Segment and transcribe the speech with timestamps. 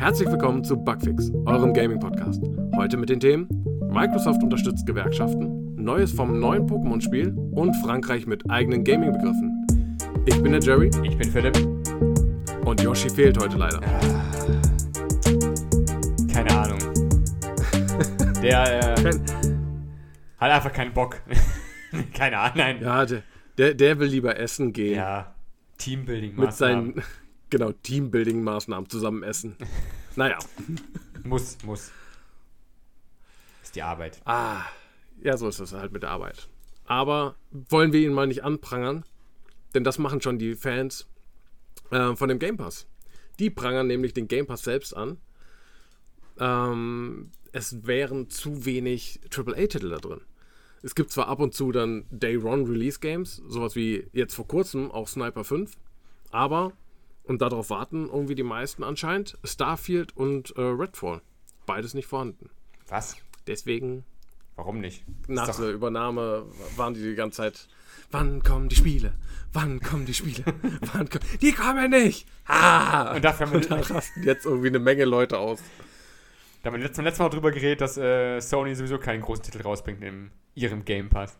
[0.00, 2.42] Herzlich willkommen zu Bugfix, eurem Gaming-Podcast.
[2.74, 3.46] Heute mit den Themen
[3.90, 9.66] Microsoft unterstützt Gewerkschaften, Neues vom neuen Pokémon-Spiel und Frankreich mit eigenen Gaming-Begriffen.
[10.24, 10.90] Ich bin der Jerry.
[11.02, 11.54] Ich bin Philipp.
[12.64, 13.80] Und Yoshi fehlt heute leider.
[16.32, 16.78] Keine Ahnung.
[18.42, 19.20] Der äh,
[20.38, 21.20] hat einfach keinen Bock.
[22.14, 22.78] Keine Ahnung, nein.
[22.80, 23.22] Ja, der,
[23.58, 24.96] der, der will lieber essen gehen.
[24.96, 25.34] Ja,
[25.76, 27.02] Teambuilding mit seinen
[27.50, 29.56] genau Teambuilding-Maßnahmen zusammen essen.
[30.16, 30.38] naja.
[31.24, 31.90] Muss, muss.
[33.62, 34.20] Ist die Arbeit.
[34.24, 34.62] Ah,
[35.22, 36.48] ja, so ist es halt mit der Arbeit.
[36.86, 39.04] Aber wollen wir ihn mal nicht anprangern,
[39.74, 41.06] denn das machen schon die Fans
[41.90, 42.86] äh, von dem Game Pass.
[43.38, 45.18] Die prangern nämlich den Game Pass selbst an.
[46.38, 50.20] Ähm, es wären zu wenig AAA-Titel da drin.
[50.82, 55.44] Es gibt zwar ab und zu dann Day-One-Release-Games, sowas wie jetzt vor kurzem auch Sniper
[55.44, 55.76] 5,
[56.30, 56.72] aber,
[57.30, 61.20] und darauf warten irgendwie die meisten anscheinend, Starfield und äh, Redfall.
[61.64, 62.50] Beides nicht vorhanden.
[62.88, 63.18] Was?
[63.46, 64.04] Deswegen.
[64.56, 65.04] Warum nicht?
[65.28, 67.68] Nach der Übernahme waren die die ganze Zeit.
[68.10, 69.12] Wann kommen die Spiele?
[69.52, 70.42] Wann kommen die Spiele?
[70.92, 72.26] Wann kommen die kommen nicht!
[72.46, 73.14] Ah!
[73.14, 75.62] Und dafür haben wir und da rasten jetzt irgendwie eine Menge Leute aus.
[76.64, 79.62] Da haben wir letztes, letzten Mal drüber geredet, dass äh, Sony sowieso keinen großen Titel
[79.62, 81.38] rausbringt in ihrem Game Pass.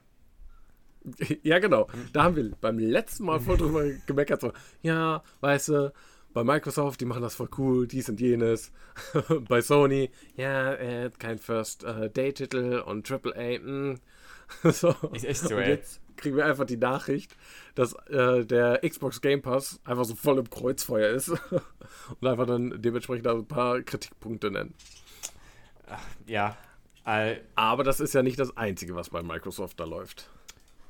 [1.43, 1.87] Ja, genau.
[2.13, 4.41] Da haben wir beim letzten Mal voll drüber gemeckert.
[4.41, 5.93] So, ja, weißt du,
[6.33, 8.73] bei Microsoft, die machen das voll cool, dies und jenes.
[9.49, 13.59] bei Sony, ja, äh, kein First-Day-Titel äh, und AAA.
[13.61, 13.97] Mh.
[14.73, 14.95] so.
[15.13, 15.63] Ist echt so, und.
[15.63, 17.37] Jetzt kriegen wir einfach die Nachricht,
[17.75, 22.81] dass äh, der Xbox Game Pass einfach so voll im Kreuzfeuer ist und einfach dann
[22.81, 24.75] dementsprechend ein paar Kritikpunkte nennen.
[25.89, 26.57] Ach, ja.
[27.05, 30.29] All Aber das ist ja nicht das Einzige, was bei Microsoft da läuft.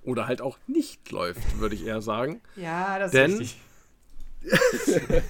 [0.03, 2.41] Oder halt auch nicht läuft, würde ich eher sagen.
[2.57, 3.61] Ja, das Denn, ist richtig.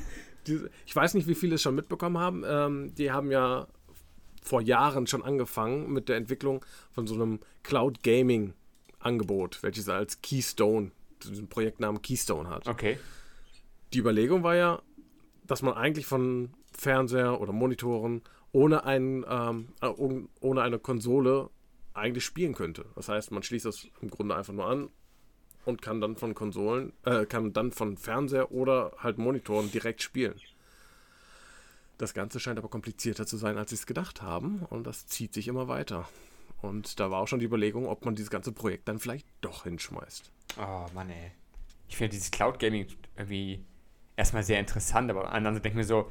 [0.87, 2.45] ich weiß nicht, wie viele es schon mitbekommen haben.
[2.47, 3.67] Ähm, die haben ja
[4.43, 8.55] vor Jahren schon angefangen mit der Entwicklung von so einem Cloud Gaming
[8.99, 10.93] Angebot, welches als Keystone,
[11.23, 12.69] diesen Projektnamen Keystone hat.
[12.69, 12.99] Okay.
[13.93, 14.83] Die Überlegung war ja,
[15.47, 21.51] dass man eigentlich von Fernseher oder Monitoren ohne, ein, ähm, äh, ohne eine Konsole
[21.95, 22.87] eigentlich spielen könnte.
[22.95, 24.91] Das heißt, man schließt das im Grunde einfach nur an
[25.65, 30.35] und kann dann von Konsolen, äh, kann dann von Fernseher oder halt Monitoren direkt spielen.
[31.99, 35.35] Das Ganze scheint aber komplizierter zu sein, als sie es gedacht haben und das zieht
[35.35, 36.09] sich immer weiter.
[36.63, 39.65] Und da war auch schon die Überlegung, ob man dieses ganze Projekt dann vielleicht doch
[39.65, 40.31] hinschmeißt.
[40.59, 41.33] Oh Mann, ey.
[41.89, 42.87] Ich finde dieses Cloud Gaming
[43.17, 43.65] irgendwie
[44.17, 46.11] erstmal sehr interessant, aber anderen denken mir so,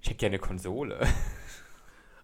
[0.00, 1.06] ich hätte gerne eine Konsole.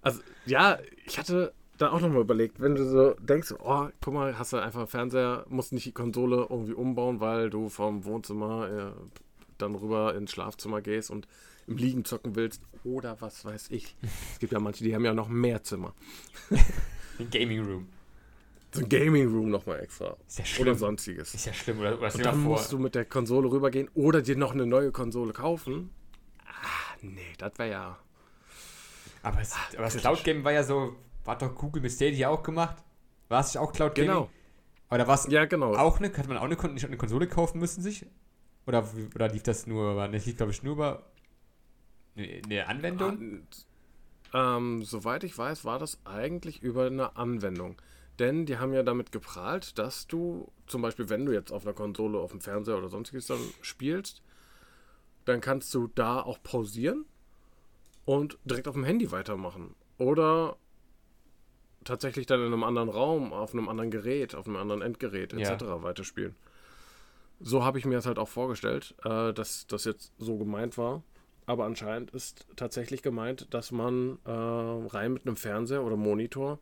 [0.03, 4.39] Also, ja, ich hatte da auch nochmal überlegt, wenn du so denkst, oh, guck mal,
[4.39, 8.69] hast du einfach einen Fernseher, musst nicht die Konsole irgendwie umbauen, weil du vom Wohnzimmer
[8.69, 9.01] äh,
[9.59, 11.27] dann rüber ins Schlafzimmer gehst und
[11.67, 13.97] im Liegen zocken willst oder was weiß ich.
[14.33, 15.95] Es gibt ja manche, die haben ja noch mehr Zimmer.
[17.19, 17.89] Ein Gaming Room.
[18.73, 20.17] So ein Gaming Room nochmal extra.
[20.27, 20.67] Ist ja schlimm.
[20.67, 21.33] Oder sonstiges.
[21.33, 21.79] Ist ja schlimm.
[21.79, 24.91] Oder, oder und dann musst du mit der Konsole rübergehen oder dir noch eine neue
[24.91, 25.91] Konsole kaufen.
[26.45, 27.99] Ah, nee, das wäre ja.
[29.23, 32.29] Aber, es, Ach, aber das Cloud Gaming war ja so, war doch Google mit Stadia
[32.29, 32.77] auch gemacht?
[33.29, 34.11] War es auch Cloud Gaming?
[34.11, 34.31] Genau.
[34.89, 35.75] Aber da war es ja, genau.
[35.75, 38.07] auch eine, hat man auch eine, eine Konsole kaufen müssen sich?
[38.67, 41.07] Oder, oder lief das nur, das lief glaube ich nur über
[42.17, 43.47] eine, eine Anwendung?
[44.33, 47.77] Ah, ähm, soweit ich weiß, war das eigentlich über eine Anwendung.
[48.19, 51.75] Denn die haben ja damit geprahlt, dass du zum Beispiel, wenn du jetzt auf einer
[51.75, 54.23] Konsole, auf dem Fernseher oder sonstiges dann spielst,
[55.25, 57.07] dann kannst du da auch pausieren
[58.05, 59.75] und direkt auf dem Handy weitermachen.
[59.99, 60.57] Oder
[61.85, 65.63] tatsächlich dann in einem anderen Raum, auf einem anderen Gerät, auf einem anderen Endgerät etc.
[65.63, 65.83] Ja.
[65.83, 66.35] weiterspielen.
[67.41, 71.03] So habe ich mir das halt auch vorgestellt, äh, dass das jetzt so gemeint war.
[71.47, 76.59] Aber anscheinend ist tatsächlich gemeint, dass man äh, rein mit einem Fernseher oder Monitor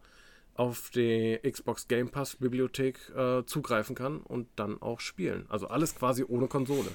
[0.54, 5.46] auf die Xbox Game Pass Bibliothek äh, zugreifen kann und dann auch spielen.
[5.48, 6.88] Also alles quasi ohne Konsole.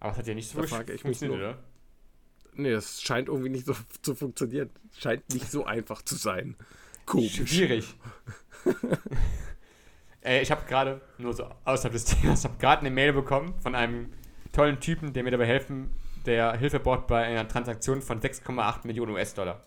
[0.00, 1.58] Aber es hat ja nicht so da funktioniert, oder?
[2.54, 4.70] Nee, es scheint irgendwie nicht so zu funktionieren.
[4.98, 6.56] Scheint nicht so einfach zu sein.
[7.06, 7.42] Komisch.
[7.46, 7.94] Schwierig.
[10.24, 13.74] äh, ich habe gerade, nur so außerhalb des Themas, habe gerade eine Mail bekommen von
[13.74, 14.12] einem
[14.52, 15.90] tollen Typen, der mir dabei helfen
[16.26, 19.62] der Hilfe braucht bei einer Transaktion von 6,8 Millionen US-Dollar.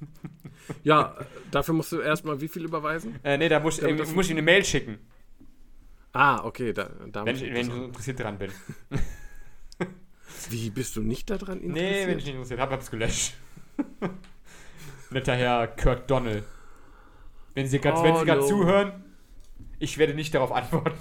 [0.82, 1.14] Ja,
[1.50, 3.18] dafür musst du erstmal wie viel überweisen?
[3.22, 4.98] Äh, nee, da muss, äh, muss ich eine Mail schicken.
[6.14, 6.72] Ah, okay.
[6.72, 8.50] Da, da wenn, ich, wenn ich interessiert dran bin.
[10.50, 11.92] Wie, bist du nicht daran interessiert?
[11.92, 13.34] Nee, wenn ich nicht interessiert habe, hab's gelöscht.
[15.10, 16.44] Netter Herr Kirk Donnell.
[17.54, 18.46] Wenn Sie gerade oh, no.
[18.46, 19.04] zuhören,
[19.78, 20.98] ich werde nicht darauf antworten.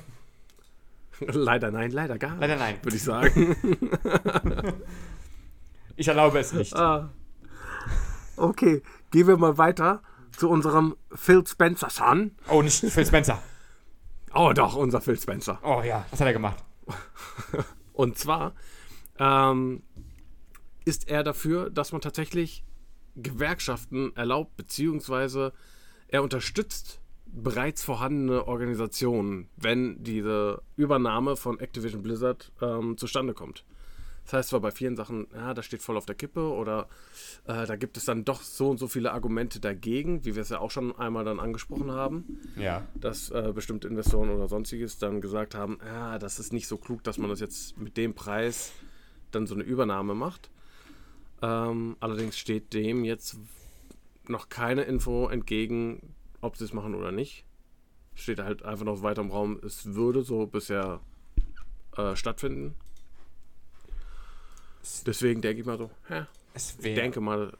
[1.19, 2.41] Leider nein, leider gar nicht.
[2.41, 2.77] Leider nein.
[2.81, 3.55] Würde ich sagen.
[5.95, 6.75] Ich erlaube es nicht.
[6.75, 7.09] Ah.
[8.35, 8.81] Okay,
[9.11, 10.01] gehen wir mal weiter
[10.35, 12.31] zu unserem Phil Spencer Son.
[12.49, 13.41] Oh, nicht Phil Spencer.
[14.33, 15.59] Oh, doch, unser Phil Spencer.
[15.63, 16.63] Oh ja, was hat er gemacht?
[17.93, 18.53] Und zwar
[19.19, 19.83] ähm,
[20.85, 22.63] ist er dafür, dass man tatsächlich
[23.15, 25.53] Gewerkschaften erlaubt, beziehungsweise
[26.07, 33.63] er unterstützt bereits vorhandene Organisationen, wenn diese Übernahme von Activision Blizzard ähm, zustande kommt.
[34.25, 36.87] Das heißt zwar bei vielen Sachen, ja, das steht voll auf der Kippe oder
[37.45, 40.49] äh, da gibt es dann doch so und so viele Argumente dagegen, wie wir es
[40.49, 42.87] ja auch schon einmal dann angesprochen haben, Ja.
[42.95, 47.03] dass äh, bestimmte Investoren oder sonstiges dann gesagt haben, ja, das ist nicht so klug,
[47.03, 48.71] dass man das jetzt mit dem Preis
[49.35, 50.49] dann so eine Übernahme macht.
[51.41, 53.37] Ähm, allerdings steht dem jetzt
[54.27, 57.45] noch keine Info entgegen, ob sie es machen oder nicht.
[58.15, 60.99] Steht halt einfach noch weiter im Raum, es würde so bisher
[61.97, 62.75] äh, stattfinden.
[65.05, 67.53] Deswegen denke ich mal so, hä, Es ich denke mal,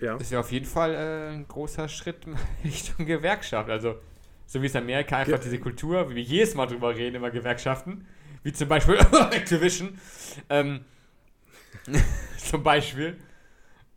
[0.00, 0.16] ja.
[0.16, 3.70] es wär auf jeden Fall äh, ein großer Schritt in Richtung Gewerkschaft.
[3.70, 3.96] Also,
[4.46, 7.16] so wie es in Amerika einfach Ge- diese Kultur, wie wir jedes Mal drüber reden,
[7.16, 8.06] immer Gewerkschaften,
[8.42, 8.94] wie zum Beispiel
[9.30, 9.98] Activision,
[10.48, 10.84] ähm,
[12.38, 13.16] zum Beispiel.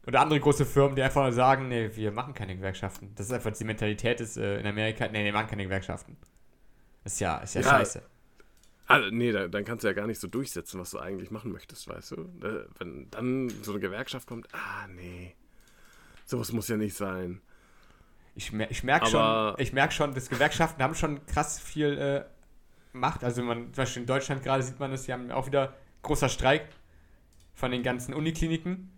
[0.06, 3.14] Oder andere große Firmen, die einfach sagen, nee, wir machen keine Gewerkschaften.
[3.16, 6.18] Das ist einfach die Mentalität ist äh, in Amerika, nee, wir machen keine Gewerkschaften.
[7.06, 8.02] Ist ja, ist ja, Ja, scheiße.
[8.86, 11.54] Also, nee, da, dann kannst du ja gar nicht so durchsetzen, was du eigentlich machen
[11.54, 12.30] möchtest, weißt du?
[12.80, 15.36] Wenn dann so eine Gewerkschaft kommt, ah, nee.
[16.26, 17.42] Sowas muss ja nicht sein.
[18.36, 22.26] Ich, mer ich merke schon, ich merk schon, dass Gewerkschaften haben schon krass viel äh,
[22.94, 23.24] Macht.
[23.24, 25.74] Also man, zum Beispiel in Deutschland gerade sieht man das, die haben auch wieder
[26.04, 26.68] großer Streik
[27.56, 28.92] von den ganzen Unikliniken.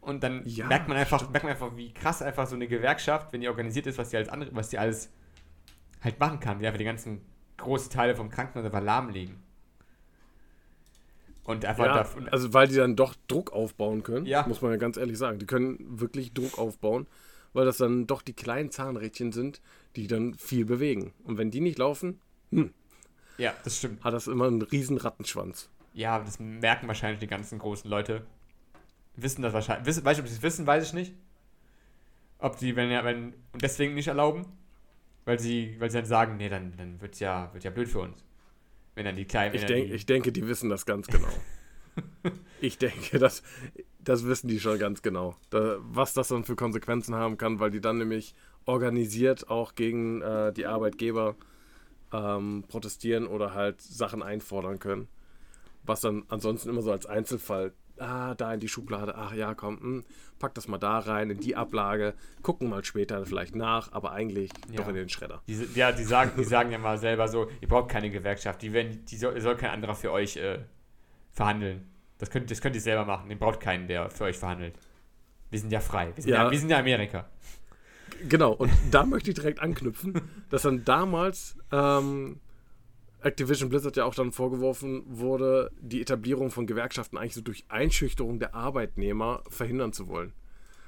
[0.00, 1.32] Und dann Ja, merkt man einfach, stimmt.
[1.32, 4.16] merkt man einfach, wie krass einfach so eine Gewerkschaft, wenn die organisiert ist, was die
[4.16, 5.10] alles andere, was die alles
[6.02, 7.20] halt machen kann, wie einfach die ganzen
[7.58, 9.36] großen Teile vom Krankenhaus einfach lahmlegen.
[11.44, 14.46] Und einfach Ja, da, und, also weil die dann doch Druck aufbauen können, Ja.
[14.48, 15.38] muss man ja ganz ehrlich sagen.
[15.38, 17.06] Die können wirklich Druck aufbauen,
[17.52, 19.60] weil das dann doch die kleinen Zahnrädchen sind,
[19.94, 21.12] die dann viel bewegen.
[21.24, 22.20] Und wenn die nicht laufen,
[23.38, 24.02] ja, das stimmt.
[24.04, 25.68] hat das immer einen riesen Rattenschwanz.
[25.92, 28.26] Ja, das merken wahrscheinlich die ganzen großen Leute.
[29.16, 29.86] Wissen das wahrscheinlich.
[29.86, 31.14] Wissen, weiß ich, ob sie es wissen, weiß ich nicht.
[32.38, 34.44] Ob sie, wenn ja, wenn, und deswegen nicht erlauben.
[35.24, 38.00] Weil sie, weil sie dann sagen, nee, dann, dann wird ja, wird ja blöd für
[38.00, 38.22] uns.
[38.94, 39.54] Wenn dann die kleinen.
[39.54, 41.28] Ich, denk, die, ich denke, die wissen das ganz genau.
[42.60, 43.42] ich denke, das,
[43.98, 45.36] das wissen die schon ganz genau.
[45.50, 48.34] Da, was das dann für Konsequenzen haben kann, weil die dann nämlich
[48.66, 51.36] organisiert auch gegen äh, die Arbeitgeber
[52.12, 55.08] ähm, protestieren oder halt Sachen einfordern können.
[55.84, 59.78] Was dann ansonsten immer so als Einzelfall, ah, da in die Schublade, ach ja, komm,
[59.80, 60.04] hm,
[60.38, 64.50] pack das mal da rein, in die Ablage, gucken mal später vielleicht nach, aber eigentlich
[64.70, 64.76] Ja.
[64.82, 65.42] doch in den Schredder.
[65.46, 68.72] die, ja, die sagen, die sagen ja mal selber so, ihr braucht keine Gewerkschaft, die,
[68.72, 70.58] werden, die soll, soll kein anderer für euch äh,
[71.32, 71.86] verhandeln.
[72.18, 73.30] Das könnt, das könnt ihr selber machen.
[73.30, 74.74] Ihr braucht keinen, der für euch verhandelt.
[75.50, 76.12] Wir sind ja frei.
[76.14, 76.50] Wir sind ja, Ja.
[76.50, 77.26] wir sind ja Amerika.
[78.28, 80.20] Genau, und da möchte ich direkt anknüpfen,
[80.50, 82.40] dass dann damals ähm,
[83.20, 88.38] Activision Blizzard ja auch dann vorgeworfen wurde, die Etablierung von Gewerkschaften eigentlich so durch Einschüchterung
[88.38, 90.32] der Arbeitnehmer verhindern zu wollen.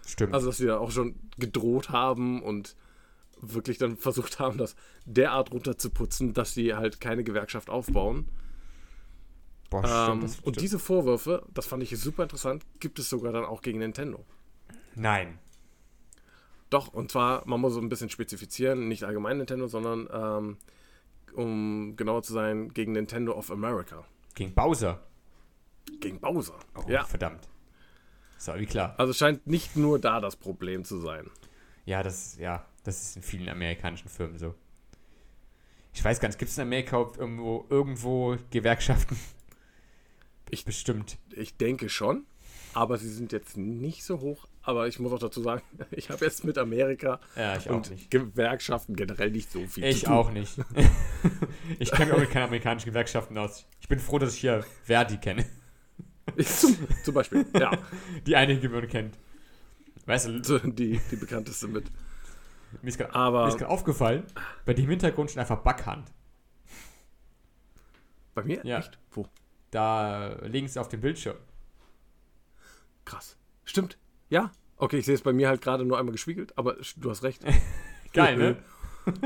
[0.06, 0.32] Stimmt.
[0.34, 2.76] Also, dass sie da auch schon gedroht haben und
[3.40, 8.28] wirklich dann versucht haben, das derart runterzuputzen, dass sie halt keine Gewerkschaft aufbauen.
[9.70, 10.60] Boah, Ähm, das und stimmt.
[10.60, 14.24] diese Vorwürfe, das fand ich super interessant, gibt es sogar dann auch gegen Nintendo.
[14.94, 15.38] Nein.
[16.70, 20.56] Doch, und zwar, man muss so ein bisschen spezifizieren, nicht allgemein Nintendo, sondern ähm,
[21.34, 24.04] um genauer zu sein, gegen Nintendo of America.
[24.34, 25.00] Gegen Bowser.
[26.00, 26.58] Gegen Bowser.
[26.76, 27.04] Oh, Ja.
[27.04, 27.48] verdammt.
[28.36, 28.94] So, wie klar.
[28.98, 31.30] Also scheint nicht nur da das Problem zu sein.
[31.86, 34.54] Ja, das, ja, das ist in vielen amerikanischen Firmen so.
[35.94, 39.16] Ich weiß gar nicht, gibt es in Amerika irgendwo, irgendwo Gewerkschaften?
[40.50, 41.18] Ich- bestimmt.
[41.30, 42.24] Ich denke schon,
[42.74, 44.46] aber sie sind jetzt nicht so hoch.
[44.68, 48.10] Aber ich muss auch dazu sagen, ich habe jetzt mit Amerika Ja, ich und nicht.
[48.10, 50.14] Gewerkschaften generell nicht so viel Ich zu tun.
[50.14, 50.58] auch nicht.
[51.78, 53.64] ich kenne mich auch mit keinen amerikanischen Gewerkschaften aus.
[53.80, 55.46] Ich bin froh, dass ich hier Verdi kenne.
[56.44, 57.78] zum, zum Beispiel, ja.
[58.26, 59.18] Die einige, man kennt.
[60.04, 61.90] Weißt du, Die, die bekannteste mit.
[62.82, 64.24] mir ist gerade Aber- mir ist gerade aufgefallen,
[64.66, 66.12] bei dem Hintergrund steht einfach Backhand.
[68.34, 68.60] Bei mir?
[68.66, 68.80] Ja.
[68.80, 68.98] Echt?
[69.12, 69.26] Wo?
[69.70, 71.38] Da links auf dem Bildschirm.
[73.06, 73.38] Krass.
[73.64, 73.96] Stimmt.
[74.28, 74.52] Ja.
[74.76, 77.42] Okay, ich sehe es bei mir halt gerade nur einmal gespiegelt, aber du hast recht.
[78.12, 78.56] Geil, ne?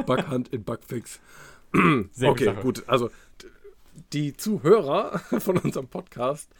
[0.06, 1.20] Backhand in Bugfix.
[2.12, 2.60] Sehr okay, Sache.
[2.62, 2.84] gut.
[2.86, 3.10] Also
[4.12, 6.50] die Zuhörer von unserem Podcast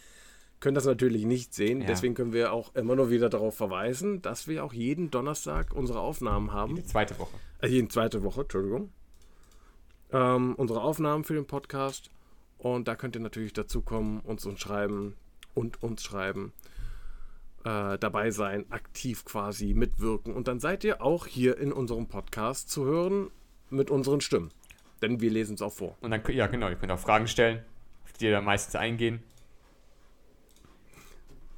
[0.61, 1.81] können das natürlich nicht sehen.
[1.81, 1.87] Ja.
[1.89, 6.01] Deswegen können wir auch immer nur wieder darauf verweisen, dass wir auch jeden Donnerstag unsere
[6.01, 6.77] Aufnahmen haben.
[6.77, 7.35] Die zweite Woche.
[7.61, 8.91] Äh, jeden zweite Woche, Entschuldigung.
[10.13, 12.11] Ähm, unsere Aufnahmen für den Podcast.
[12.59, 15.17] Und da könnt ihr natürlich dazu kommen, uns uns schreiben,
[15.55, 16.53] und uns schreiben,
[17.65, 20.35] äh, dabei sein, aktiv quasi mitwirken.
[20.35, 23.31] Und dann seid ihr auch hier in unserem Podcast zu hören
[23.71, 24.51] mit unseren Stimmen.
[25.01, 25.97] Denn wir lesen es auch vor.
[26.01, 27.65] Und dann, ja, genau, ihr könnt auch Fragen stellen,
[28.05, 29.23] auf die ihr dann meistens eingehen.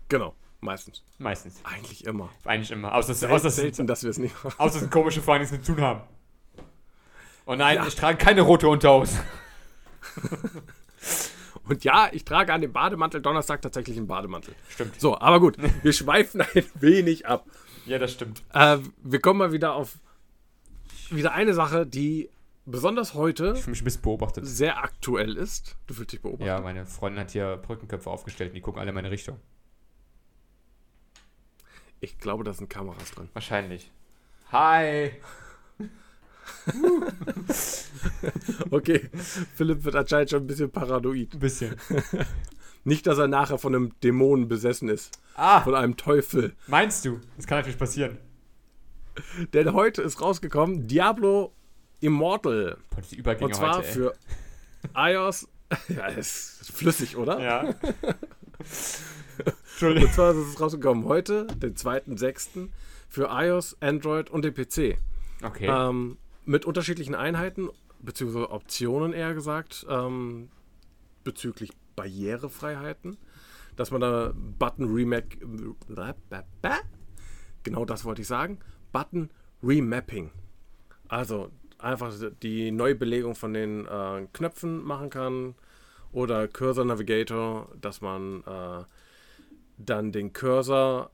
[0.09, 1.03] Genau, meistens.
[1.19, 1.61] Meistens.
[1.65, 2.29] Eigentlich immer.
[2.45, 2.95] Eigentlich immer.
[2.95, 4.59] Außer, Sel außer, selten, dass wir es nicht machen.
[4.59, 6.01] außer es sind komische Fragen, die nichts mit zu tun haben.
[7.47, 7.87] Oh nein, Ja.
[7.87, 9.19] ich trage keine rote Unterhose.
[11.69, 14.55] Und ja, ich trage an dem Bademantel Donnerstag tatsächlich einen Bademantel.
[14.69, 15.01] Stimmt.
[15.01, 17.47] So, aber gut, wir schweifen ein wenig ab.
[17.87, 18.43] Ja, das stimmt.
[18.53, 19.99] Äh, wir kommen mal wieder auf
[21.11, 22.31] wieder eine Sache, die
[22.67, 24.47] besonders heute Ich mich ein bisschen beobachtet.
[24.47, 25.77] sehr aktuell ist.
[25.87, 26.47] Du fühlst dich beobachtet.
[26.47, 29.39] Ja, meine Freundin hat hier Brückenköpfe aufgestellt und die gucken alle in meine Richtung.
[32.01, 33.29] Ich glaube, da sind Kameras drin.
[33.33, 33.91] Wahrscheinlich.
[34.53, 35.13] Hi.
[38.71, 39.09] Okay,
[39.55, 41.35] Philipp wird anscheinend schon ein bisschen paranoid.
[41.35, 41.77] Ein bisschen.
[42.85, 45.19] Nicht, dass er nachher von einem Dämonen besessen ist.
[45.37, 46.55] Ah, Von einem Teufel.
[46.67, 47.19] meinst du?
[47.37, 48.19] Das kann natürlich passieren.
[49.55, 51.53] Denn heute ist rausgekommen Diablo
[52.01, 52.77] Immortal.
[53.11, 54.15] Die Übergänge Und zwar heute, für
[54.95, 55.49] iOS.
[55.89, 57.41] Ja, ist flüssig, oder?
[57.41, 57.75] Ja.
[59.73, 60.09] Entschuldigung.
[60.09, 62.69] Und zwar ist es rausgekommen heute, den 2.6.
[63.09, 64.99] für iOS, Android und den PC.
[65.43, 65.67] Okay.
[65.69, 67.71] Ähm, mit unterschiedlichen Einheiten,
[68.05, 70.51] beziehungsweise Optionen eher gesagt, ähm,
[71.25, 73.17] bezüglich Barrierefreiheiten.
[73.77, 75.39] Dass man da Button Remake.
[77.65, 78.61] Genau das wollte ich sagen.
[78.93, 79.31] Button
[79.63, 80.31] Remapping.
[81.09, 85.55] Also einfach die Neubelegung von den äh, Knöpfen machen kann.
[86.13, 88.85] Oder Cursor Navigator, dass man äh,
[89.79, 91.11] dann den Cursor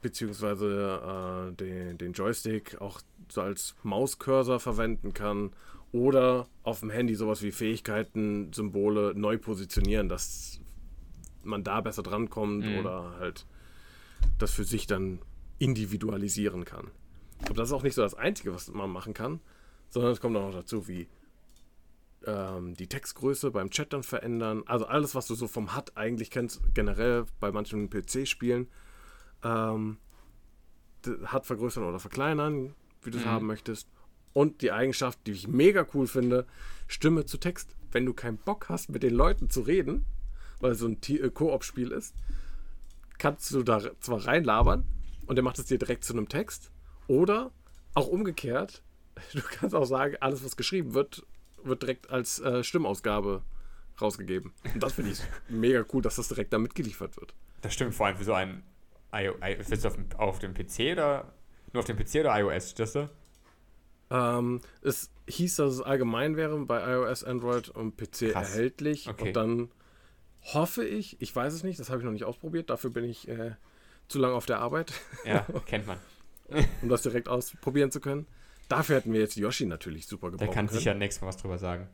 [0.00, 5.50] beziehungsweise äh, den, den Joystick auch so als Mauscursor verwenden kann
[5.92, 10.60] oder auf dem Handy sowas wie Fähigkeiten, Symbole neu positionieren, dass
[11.42, 12.76] man da besser drankommt Mhm.
[12.76, 13.46] oder halt
[14.38, 15.20] das für sich dann
[15.58, 16.90] individualisieren kann.
[17.46, 19.40] Aber das ist auch nicht so das Einzige, was man machen kann,
[19.88, 21.08] sondern es kommt auch noch dazu, wie
[22.26, 24.64] ähm, die Textgröße beim Chat dann verändern.
[24.66, 28.68] Also alles, was du so vom HUD eigentlich kennst, generell bei manchen PC-Spielen,
[29.44, 29.98] ähm,
[31.06, 33.28] HUD vergrößern oder verkleinern, wie du es Mhm.
[33.28, 33.88] haben möchtest.
[34.32, 36.46] Und die Eigenschaft, die ich mega cool finde,
[36.86, 37.74] Stimme zu Text.
[37.90, 40.04] Wenn du keinen Bock hast, mit den Leuten zu reden,
[40.60, 42.14] weil es so ein äh, Koop-Spiel ist,
[43.18, 44.84] kannst du da zwar reinlabern
[45.26, 46.70] und der macht es dir direkt zu einem Text.
[47.06, 47.50] Oder
[47.94, 48.82] auch umgekehrt,
[49.32, 51.26] du kannst auch sagen, alles, was geschrieben wird,
[51.64, 53.42] wird direkt als äh, Stimmausgabe
[54.00, 54.52] rausgegeben.
[54.74, 57.34] Und das finde ich mega cool, dass das direkt da mitgeliefert wird.
[57.62, 58.62] Das stimmt vor allem für so ein
[59.12, 61.32] IO, I, ist das auf, dem- auf dem PC oder
[61.72, 63.10] nur auf dem PC oder iOS, das du?
[64.10, 68.50] Ähm, es hieß, dass es allgemein wäre bei iOS, Android und PC Krass.
[68.54, 69.08] erhältlich.
[69.08, 69.28] Okay.
[69.28, 69.70] Und dann
[70.54, 73.28] hoffe ich, ich weiß es nicht, das habe ich noch nicht ausprobiert, dafür bin ich
[73.28, 73.52] äh,
[74.08, 74.92] zu lange auf der Arbeit,
[75.24, 75.98] Ja, kennt man.
[76.80, 78.26] um das direkt ausprobieren zu können.
[78.68, 80.78] Dafür hätten wir jetzt Yoshi natürlich super Der gebrauchen kann können.
[80.78, 81.88] sicher nächstes Mal was drüber sagen.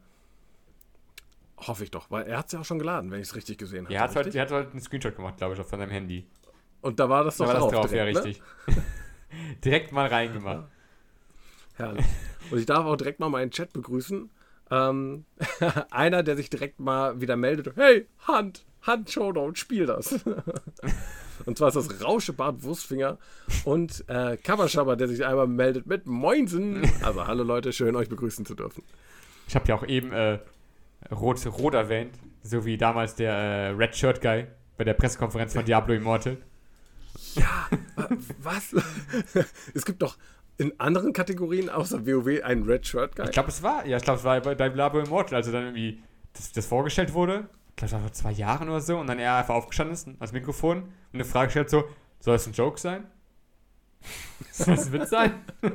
[1.56, 3.58] Hoffe ich doch, weil er hat es ja auch schon geladen, wenn ich es richtig
[3.58, 3.94] gesehen habe.
[3.94, 6.26] Er hat, heute, er hat heute einen Screenshot gemacht, glaube ich, von seinem Handy.
[6.80, 8.24] Und da war das Da doch war das drauf, ja, direkt, ne?
[8.24, 8.42] richtig.
[9.64, 10.68] Direkt mal reingemacht.
[11.74, 12.06] Herrlich.
[12.50, 14.30] Und ich darf auch direkt mal meinen Chat begrüßen.
[14.70, 15.24] Ähm,
[15.90, 17.76] einer, der sich direkt mal wieder meldet.
[17.76, 20.12] Hey, Hand, Hand Showdown, spiel das.
[21.46, 23.18] und zwar ist das Rauschebart Wurstfinger
[23.64, 26.82] und äh, Kabaschaber, der sich einmal meldet mit Moinsen.
[27.02, 28.82] Also hallo Leute, schön euch begrüßen zu dürfen.
[29.48, 30.38] Ich habe ja auch eben äh,
[31.10, 34.46] Rot, Rot erwähnt, so wie damals der äh, Red Shirt Guy
[34.78, 36.38] bei der Pressekonferenz von Diablo Immortal.
[37.34, 38.08] Ja, wa-
[38.42, 38.74] was?
[39.74, 40.16] es gibt doch
[40.56, 43.24] in anderen Kategorien außer WoW einen Red Shirt Guy.
[43.26, 46.02] Ich glaube, es war, ja, ich glaube, es war bei Diablo Immortal, also dann irgendwie
[46.32, 47.48] das, das vorgestellt wurde.
[47.70, 50.06] Ich glaube, das war vor zwei Jahren oder so und dann er einfach aufgestanden ist
[50.06, 51.84] ans Mikrofon und eine Frage stellt so,
[52.20, 53.06] soll das ein Joke sein?
[54.52, 55.32] soll das ein Witz sein?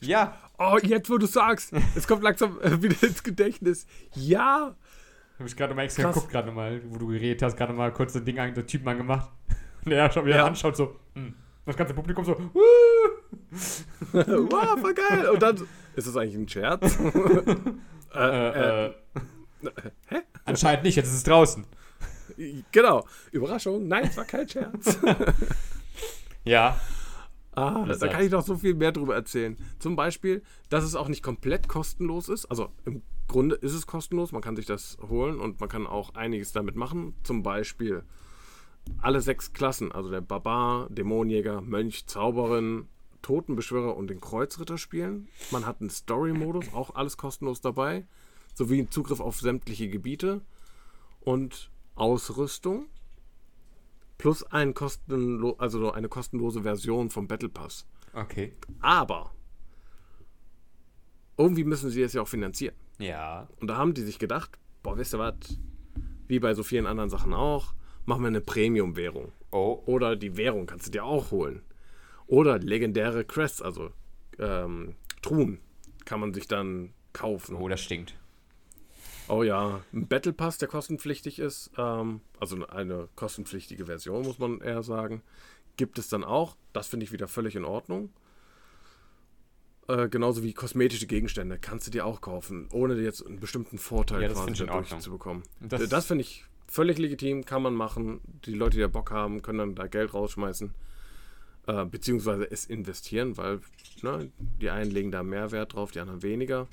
[0.00, 3.84] ja, Oh, jetzt wo du sagst, es kommt langsam äh, wieder ins Gedächtnis.
[4.14, 4.76] Ja,
[5.38, 6.14] habe ich gerade mal extra Krass.
[6.14, 8.86] geguckt, gerade nochmal, wo du geredet hast, gerade mal kurz das Ding an den Typen
[8.86, 9.28] angemacht.
[9.84, 10.46] Und er schon wieder Ja.
[10.46, 11.34] anschaut, so, hm.
[11.66, 12.36] Das ganze Publikum so,
[14.12, 15.28] wow, voll geil.
[15.28, 15.56] Und dann,
[15.94, 16.98] ist das eigentlich ein Scherz?
[18.14, 18.94] äh, äh, äh,
[20.10, 21.64] äh, Anscheinend nicht, jetzt ist es draußen.
[22.72, 23.06] genau.
[23.30, 24.98] Überraschung, nein, es war kein Scherz.
[26.44, 26.80] Ja,
[27.52, 29.56] ah, da kann ich noch so viel mehr drüber erzählen.
[29.78, 32.46] Zum Beispiel, dass es auch nicht komplett kostenlos ist.
[32.46, 36.16] Also im Grunde ist es kostenlos, man kann sich das holen und man kann auch
[36.16, 37.14] einiges damit machen.
[37.22, 38.02] Zum Beispiel
[39.00, 42.86] alle sechs Klassen, also der Barbar, Dämonenjäger, Mönch, Zauberin,
[43.22, 45.28] Totenbeschwörer und den Kreuzritter spielen.
[45.50, 48.06] Man hat einen Story-Modus, auch alles kostenlos dabei,
[48.54, 50.40] sowie einen Zugriff auf sämtliche Gebiete.
[51.20, 52.86] Und Ausrüstung
[54.18, 57.86] plus ein kostenlo also eine kostenlose Version vom Battle Pass.
[58.12, 58.54] Okay.
[58.80, 59.32] Aber
[61.36, 62.74] irgendwie müssen sie es ja auch finanzieren.
[62.98, 63.48] Ja.
[63.60, 65.34] Und da haben die sich gedacht, boah, wisst ihr was,
[66.28, 67.74] wie bei so vielen anderen Sachen auch,
[68.04, 69.32] machen wir eine Premium-Währung.
[69.50, 69.82] Oh.
[69.86, 71.62] Oder die Währung kannst du dir auch holen.
[72.26, 73.90] Oder legendäre Crests, also
[74.38, 75.58] ähm, Truhen,
[76.04, 77.56] kann man sich dann kaufen.
[77.56, 78.14] Oh, das stinkt.
[79.28, 84.60] Oh ja, ein Battle Pass, der kostenpflichtig ist, ähm, also eine kostenpflichtige Version, muss man
[84.60, 85.22] eher sagen,
[85.76, 86.56] gibt es dann auch.
[86.72, 88.10] Das finde ich wieder völlig in Ordnung.
[89.88, 93.78] Äh, genauso wie kosmetische Gegenstände kannst du dir auch kaufen, ohne dir jetzt einen bestimmten
[93.78, 95.42] Vorteil Ja, quasi dadurch zu bekommen.
[95.60, 98.20] Das- Das, das finde ich völlig legitim, kann man machen.
[98.46, 100.72] Die Leute, die da Bock haben, können dann da Geld rausschmeißen.
[101.66, 103.60] Äh, beziehungsweise es investieren, weil
[104.00, 106.66] ne, die einen legen da mehr Wert drauf, die anderen weniger.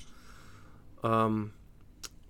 [1.04, 1.50] Ähm,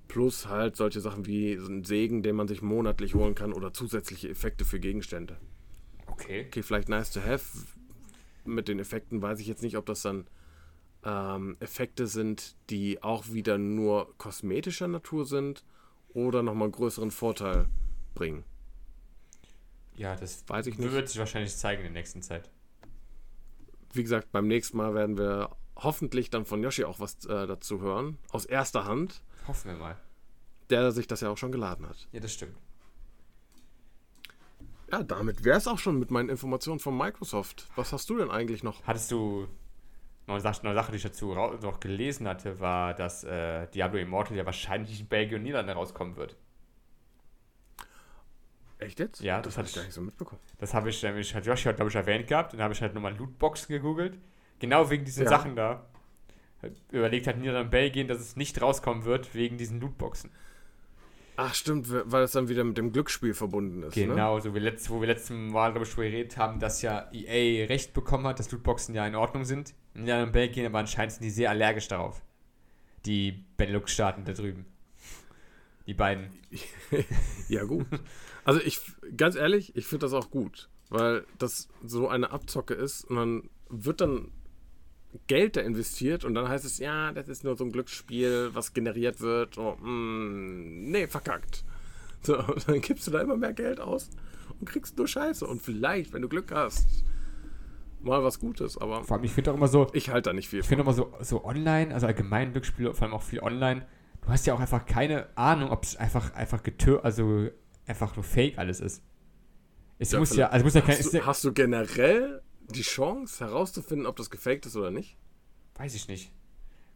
[0.08, 3.72] plus halt solche Sachen wie so ein Segen, den man sich monatlich holen kann oder
[3.72, 5.36] zusätzliche Effekte für Gegenstände.
[6.08, 6.46] Okay.
[6.48, 7.44] Okay, vielleicht nice to have.
[8.44, 10.26] Mit den Effekten weiß ich jetzt nicht, ob das dann
[11.04, 15.64] ähm, Effekte sind, die auch wieder nur kosmetischer Natur sind
[16.14, 17.68] oder nochmal einen größeren Vorteil
[18.14, 18.44] bringen.
[19.94, 20.92] Ja, das Weiß ich nicht.
[20.92, 22.50] wird sich wahrscheinlich zeigen in der nächsten Zeit.
[23.92, 27.80] Wie gesagt, beim nächsten Mal werden wir hoffentlich dann von Yoshi auch was äh, dazu
[27.80, 28.18] hören.
[28.30, 29.96] Aus erster Hand, Hoffen wir mal.
[30.70, 32.08] der sich das ja auch schon geladen hat.
[32.12, 32.56] Ja, das stimmt.
[34.92, 37.68] Ja, damit wäre es auch schon mit meinen Informationen von Microsoft.
[37.76, 38.82] Was hast du denn eigentlich noch?
[38.86, 39.46] Hattest du
[40.34, 44.36] eine Sache, eine Sache die ich dazu noch gelesen hatte, war, dass äh, Diablo Immortal
[44.36, 46.36] ja wahrscheinlich in Belgien und Niederlande rauskommen wird.
[48.78, 49.20] Echt jetzt?
[49.20, 50.40] Ja, das das hatte hat- ich gar nicht so mitbekommen.
[50.58, 52.52] Das habe ich nämlich, hat Joshi, glaube ich, erwähnt gehabt.
[52.52, 54.18] Und dann habe ich halt nochmal Lootboxen gegoogelt.
[54.58, 55.28] Genau wegen diesen Ja.
[55.30, 55.86] Sachen da.
[56.90, 60.30] Überlegt hat Niederlande und Belgien, dass es nicht rauskommen wird, wegen diesen Lootboxen.
[61.42, 63.96] Ach stimmt, weil es dann wieder mit dem Glücksspiel verbunden ist.
[63.96, 64.08] Ne?
[64.08, 67.94] Genau, so wie letzt, wo wir letztes Mal, drüber geredet haben, dass ja EA Recht
[67.94, 69.74] bekommen hat, dass Lootboxen ja in Ordnung sind.
[69.94, 72.20] In Niederlande und Belgien, aber anscheinend sind die sehr allergisch darauf.
[73.06, 74.66] Die Benelux-Staaten da drüben.
[75.86, 76.30] Die beiden.
[77.48, 77.86] Ja, gut.
[78.44, 78.80] Also ich,
[79.16, 83.50] ganz ehrlich, ich finde das auch gut, weil das so eine Abzocke ist und dann
[83.70, 84.30] wird dann
[85.26, 88.72] Geld da investiert und dann heißt es, ja, das ist nur so ein Glücksspiel, was
[88.72, 89.58] generiert wird.
[89.58, 91.64] Oh, mm, nee, verkackt.
[92.22, 94.10] So, und dann gibst du da immer mehr Geld aus
[94.58, 95.46] und kriegst nur Scheiße.
[95.46, 97.04] Und vielleicht, wenn du Glück hast,
[98.02, 100.48] mal was Gutes, aber Vor allem, ich finde auch immer so, ich halte da nicht
[100.48, 103.86] viel Ich finde immer so, so online, also allgemein Glücksspiele, vor allem auch viel online,
[104.22, 107.48] du hast ja auch einfach keine Ahnung, ob es einfach, einfach getö also
[107.86, 109.02] einfach nur fake alles ist.
[109.98, 112.82] Es Ja, muss ja, also muss ja kein, Hast du, ja, hast du generell die
[112.82, 115.16] Chance herauszufinden, ob das gefaked ist oder nicht?
[115.76, 116.30] weiß ich nicht.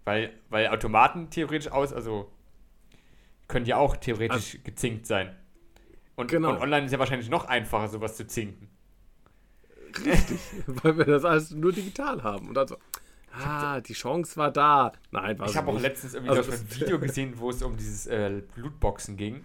[0.04, 2.30] Weil, weil Automaten theoretisch aus, also
[3.48, 5.34] können ja auch theoretisch gezinkt sein.
[6.16, 6.50] Und, Genau.
[6.50, 8.68] und online ist ja wahrscheinlich noch einfacher, sowas zu zinken.
[10.66, 12.48] Weil wir das alles nur digital haben.
[12.48, 12.76] Und dann so,
[13.32, 14.92] ah, die Chance war da.
[15.10, 17.76] Nein, war Ich habe auch letztens irgendwie Also noch ein Video gesehen, wo es um
[17.76, 19.44] dieses äh, Lootboxen ging.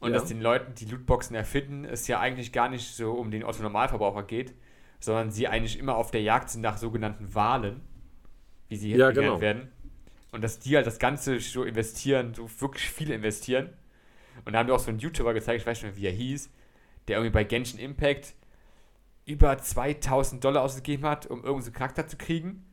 [0.00, 0.18] Und Ja.
[0.18, 4.22] dass den Leuten, die Lootboxen erfinden, es ja eigentlich gar nicht so um den Otto-Normalverbraucher
[4.22, 4.54] geht,
[5.00, 7.80] sondern sie eigentlich immer auf der Jagd sind nach sogenannten Wahlen,
[8.68, 9.40] wie sie Ja, genannt genau.
[9.40, 9.72] werden.
[10.32, 13.70] Und dass die halt das Ganze so investieren, so wirklich viel investieren.
[14.44, 16.12] Und da haben wir auch so einen YouTuber gezeigt, ich weiß nicht mehr, wie er
[16.12, 16.50] hieß,
[17.08, 18.34] der irgendwie bei Genshin Impact
[19.26, 22.64] über 2000 Dollar ausgegeben hat, um irgendeinen so Charakter zu kriegen.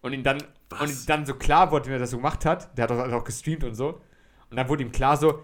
[0.00, 0.38] Und ihn dann,
[0.68, 0.80] Was?
[0.82, 2.76] und ihm dann so klar wurde, wie er das so gemacht hat.
[2.78, 4.00] Der hat auch, auch gestreamt und so.
[4.50, 5.42] Und dann wurde ihm klar so,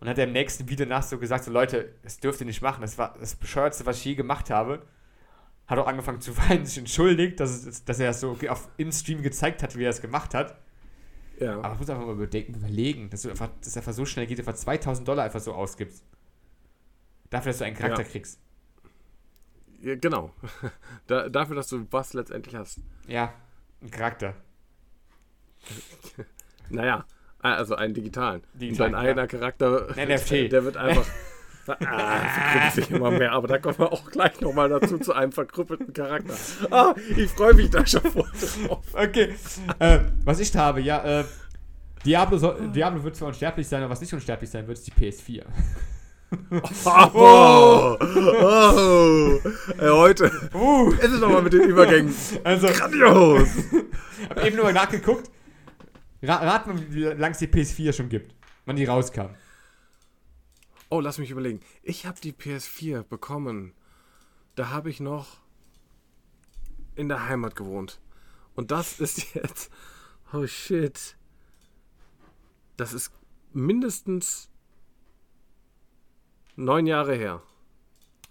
[0.00, 2.62] und hat er im nächsten Video nach so gesagt, so Leute, das dürft ihr nicht
[2.62, 4.82] machen, das war das bescheuertste, was ich je gemacht habe.
[5.68, 8.90] Hat auch angefangen zu weinen, sich entschuldigt, dass, es, dass er das so auf, im
[8.90, 10.58] Stream gezeigt hat, wie er es gemacht hat.
[11.38, 11.52] Ja.
[11.58, 14.40] Aber man muss einfach mal überdenken, überlegen, dass du einfach, dass einfach so schnell geht,
[14.40, 16.02] einfach 2000 Dollar einfach so ausgibst.
[17.30, 18.08] Dafür, dass du einen Charakter Ja.
[18.08, 18.40] kriegst.
[19.80, 20.32] ja genau.
[21.06, 22.80] da, dafür, dass du was letztendlich hast.
[23.06, 23.32] Ja,
[23.82, 24.34] ein Charakter.
[26.70, 27.06] Naja,
[27.40, 28.42] also einen digitalen.
[28.52, 30.52] Digitalen, dein eigener Charakter, NFT.
[30.52, 31.06] der wird einfach.
[31.68, 35.32] Ah, verkrüppelt sich immer mehr, aber da kommen wir auch gleich nochmal dazu zu einem
[35.32, 36.34] verkrüppelten Charakter.
[36.70, 38.30] Ah, ich freue mich da schon voll
[38.66, 38.84] drauf.
[38.92, 39.34] Okay,
[39.78, 41.24] äh, was ich da habe, ja, äh,
[42.04, 44.92] Diablo, soll, Diablo wird zwar unsterblich sein, aber was nicht unsterblich sein wird, ist die
[44.92, 45.42] PS4.
[46.84, 49.40] Oh, oh.
[49.78, 53.48] Ey, heute Uh, ist es nochmal mit den Übergängen also, grandios.
[54.28, 55.30] hab eben nur mal nachgeguckt.
[56.22, 58.34] Ra rat mal, wie lange es die PS4 schon gibt,
[58.66, 59.30] wann die rauskam.
[60.90, 61.60] Oh, lass mich überlegen.
[61.82, 63.74] Ich habe die PS4 bekommen.
[64.54, 65.40] Da habe ich noch
[66.94, 68.00] in der Heimat gewohnt.
[68.54, 69.70] Und das ist jetzt.
[70.32, 71.16] Oh shit.
[72.76, 73.12] Das ist
[73.52, 74.50] mindestens
[76.56, 77.42] Neun Jahre her.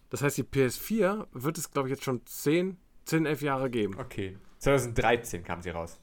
[0.10, 3.98] Das heißt, die PS4 wird es, glaube ich, jetzt schon 10, 10, 11 Jahre geben.
[3.98, 4.38] Okay.
[4.60, 6.00] 2013 kam sie raus.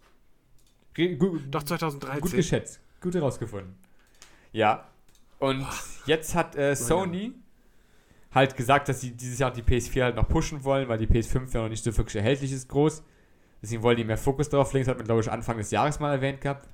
[0.95, 2.21] Ge- gu- Doch 2013.
[2.21, 2.81] Gut geschätzt.
[3.01, 3.77] Gut herausgefunden.
[4.53, 4.91] Ja.
[5.45, 5.67] Und
[6.07, 7.33] jetzt hat äh, Sony
[8.33, 11.53] halt gesagt, dass sie dieses Jahr die PS4 halt noch pushen wollen, weil die PS5
[11.55, 13.03] ja noch nicht so wirklich erhältlich ist, groß.
[13.63, 14.85] Deswegen wollen die mehr Fokus darauf legen.
[14.85, 16.69] Das hat man, glaube ich, Anfang des Jahres mal erwähnt gehabt.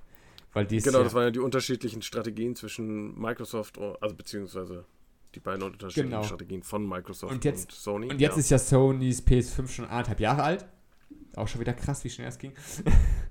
[0.52, 4.84] Weil die Genau, das waren ja die unterschiedlichen Strategien zwischen Microsoft, und- also beziehungsweise
[5.34, 6.24] die beiden unterschiedlichen Genau.
[6.24, 8.10] Strategien von Microsoft Und jetzt- Sony.
[8.10, 8.38] Und jetzt ja.
[8.40, 10.66] ist ja Sonys PS5 schon anderthalb Jahre alt.
[11.36, 12.52] Auch schon wieder krass, wie schnell es ging.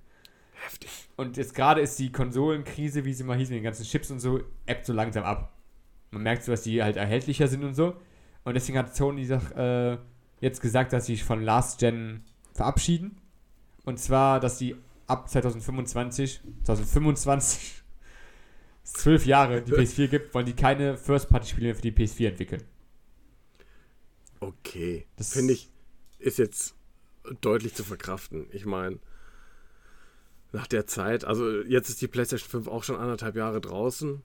[0.59, 0.89] heftig.
[1.15, 4.19] Und jetzt gerade ist die Konsolenkrise, wie sie mal hieß, mit den ganzen Chips und
[4.19, 5.53] so, ebbt so langsam ab.
[6.11, 7.95] Man merkt so, dass die halt erhältlicher sind und so.
[8.43, 9.97] Und deswegen hat Sony sag, äh,
[10.41, 13.17] jetzt gesagt, dass sie sich von Last Gen verabschieden.
[13.85, 14.75] Und zwar, dass sie
[15.07, 17.83] ab 2025, 2025,
[18.83, 22.63] zwölf Jahre die PS4 gibt, wollen die keine First-Party-Spiele mehr für die PS4 entwickeln.
[24.39, 25.05] Okay.
[25.17, 25.69] Das- Finde ich,
[26.19, 26.75] ist jetzt
[27.41, 28.47] deutlich zu verkraften.
[28.51, 28.99] Ich meine,
[30.51, 34.21] nach der Zeit, also jetzt ist die PlayStation 5 auch schon anderthalb Jahre draußen.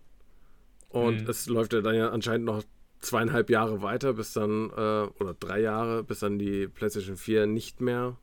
[0.88, 1.28] Und Mhm.
[1.28, 2.62] es läuft ja dann ja anscheinend noch
[3.00, 4.72] zweieinhalb Jahre weiter, bis dann, äh,
[5.20, 8.16] oder drei Jahre, bis dann die PlayStation 4 nicht mehr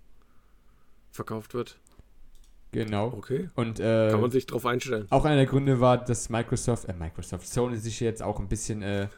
[1.12, 1.78] verkauft wird.
[2.72, 3.08] Genau.
[3.08, 3.50] Okay.
[3.56, 5.06] Und äh, Kann man sich drauf einstellen.
[5.10, 8.82] Auch einer der Gründe war, dass Microsoft, äh, Microsoft, Sony sich jetzt auch ein bisschen
[8.82, 9.10] äh,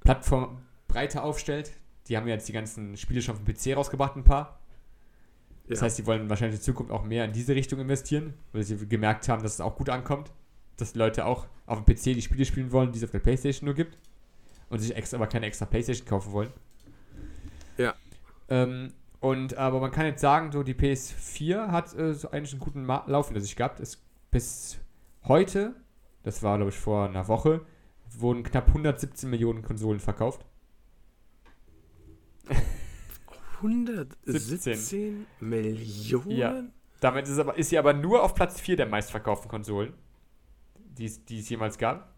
[0.00, 1.72] Plattform breiter aufstellt.
[2.08, 4.60] Die haben ja jetzt die ganzen Spiele schon vom PC rausgebracht, ein paar.
[5.68, 5.84] Das Ja.
[5.86, 9.28] heißt, die wollen wahrscheinlich in Zukunft auch mehr in diese Richtung investieren, weil sie gemerkt
[9.28, 10.32] haben, dass es auch gut ankommt.
[10.76, 13.18] Dass die Leute auch auf dem PC die Spiele spielen wollen, die es auf der
[13.20, 13.98] Playstation nur gibt.
[14.68, 16.50] Und sich extra, aber keine extra Playstation kaufen wollen.
[17.76, 17.94] Ja.
[18.48, 22.60] Ähm, und aber man kann jetzt sagen, so die PS4 hat äh, so eigentlich einen
[22.60, 23.80] guten Ma Lauf hinter sich gehabt.
[23.80, 24.78] Es, bis
[25.24, 25.74] heute,
[26.22, 27.60] das war glaube ich vor einer Woche,
[28.18, 30.44] wurden knapp 117 Millionen Konsolen verkauft.
[33.62, 36.30] 117 Millionen?
[36.30, 36.62] Ja.
[37.00, 39.94] Damit ist, aber, ist sie aber nur auf Platz 4 der meistverkauften Konsolen,
[40.98, 42.14] die es, jemals gab.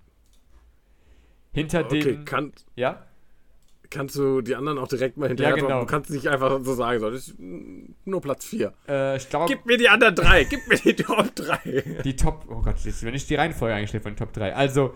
[1.53, 2.25] Hinter Okay, dem.
[2.25, 3.07] kann, ja?
[3.93, 5.81] kannst du die anderen auch direkt mal hinterher Ja, genau.
[5.81, 8.73] Du kannst nicht einfach so sagen, so, das ist nur Platz 4.
[8.87, 12.01] Äh, Gib mir die anderen drei, gib mir die Top 3.
[12.05, 12.47] die Top.
[12.49, 14.55] Oh Gott, jetzt bin ich die Reihenfolge eingestellt von den Top 3.
[14.55, 14.95] Also,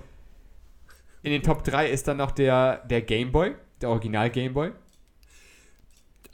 [1.22, 4.72] in den Top 3 ist dann noch der, der Game Boy, der Original Game Boy,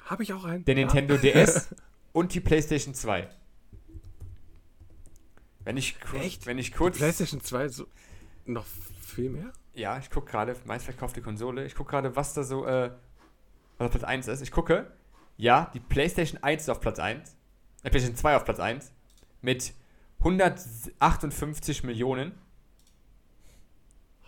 [0.06, 0.64] Habe ich auch einen?
[0.64, 1.74] der Nintendo DS
[2.12, 3.28] und die PlayStation 2.
[5.64, 6.46] Wenn ich, Echt?
[6.46, 6.76] wenn ich Ja.
[6.76, 6.98] kurz.
[6.98, 7.86] PlayStation 2 so
[8.46, 8.66] noch
[9.00, 9.52] viel mehr?
[9.74, 11.64] Ja, ich gucke gerade, meistverkaufte Konsole.
[11.64, 12.90] Ich gucke gerade, was da so, äh,
[13.78, 14.42] was auf Platz 1 ist.
[14.42, 14.90] Ich gucke,
[15.36, 17.36] ja, die PlayStation 1 ist auf Platz 1.
[17.82, 18.92] Äh, PlayStation 2 auf Platz 1.
[19.40, 19.72] Mit
[20.18, 22.32] 158 Millionen.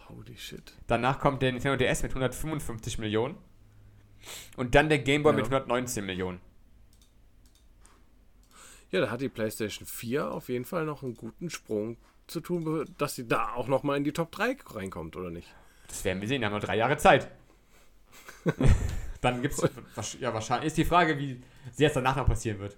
[0.08, 0.72] Holy shit.
[0.86, 3.36] Danach kommt der Nintendo DS mit 155 Millionen.
[4.56, 5.36] Und dann der Game Boy Ja.
[5.36, 6.40] mit 119 Millionen.
[8.90, 12.88] Ja, da hat die PlayStation 4 auf jeden Fall noch einen guten Sprung zu tun,
[12.96, 15.52] dass sie da auch noch mal in die Top 3 reinkommt, oder nicht?
[15.88, 17.28] Das werden wir sehen, wir haben noch drei Jahre Zeit.
[19.20, 22.76] dann gibt es, ja, wahrscheinlich, ist die Frage, wie sehr es danach noch passieren wird.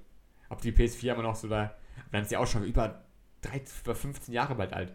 [0.49, 1.77] Ob die PS4 immer noch so da,
[2.13, 3.05] dann ist sie auch schon über,
[3.43, 4.95] 13, über 15 Jahre bald alt.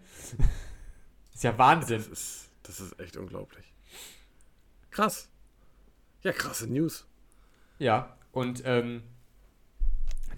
[1.34, 1.98] ist ja Wahnsinn.
[1.98, 3.74] Das ist, das ist echt unglaublich.
[4.90, 5.30] Krass.
[6.23, 7.07] Ja, krasse News.
[7.79, 9.03] Ja, und ähm,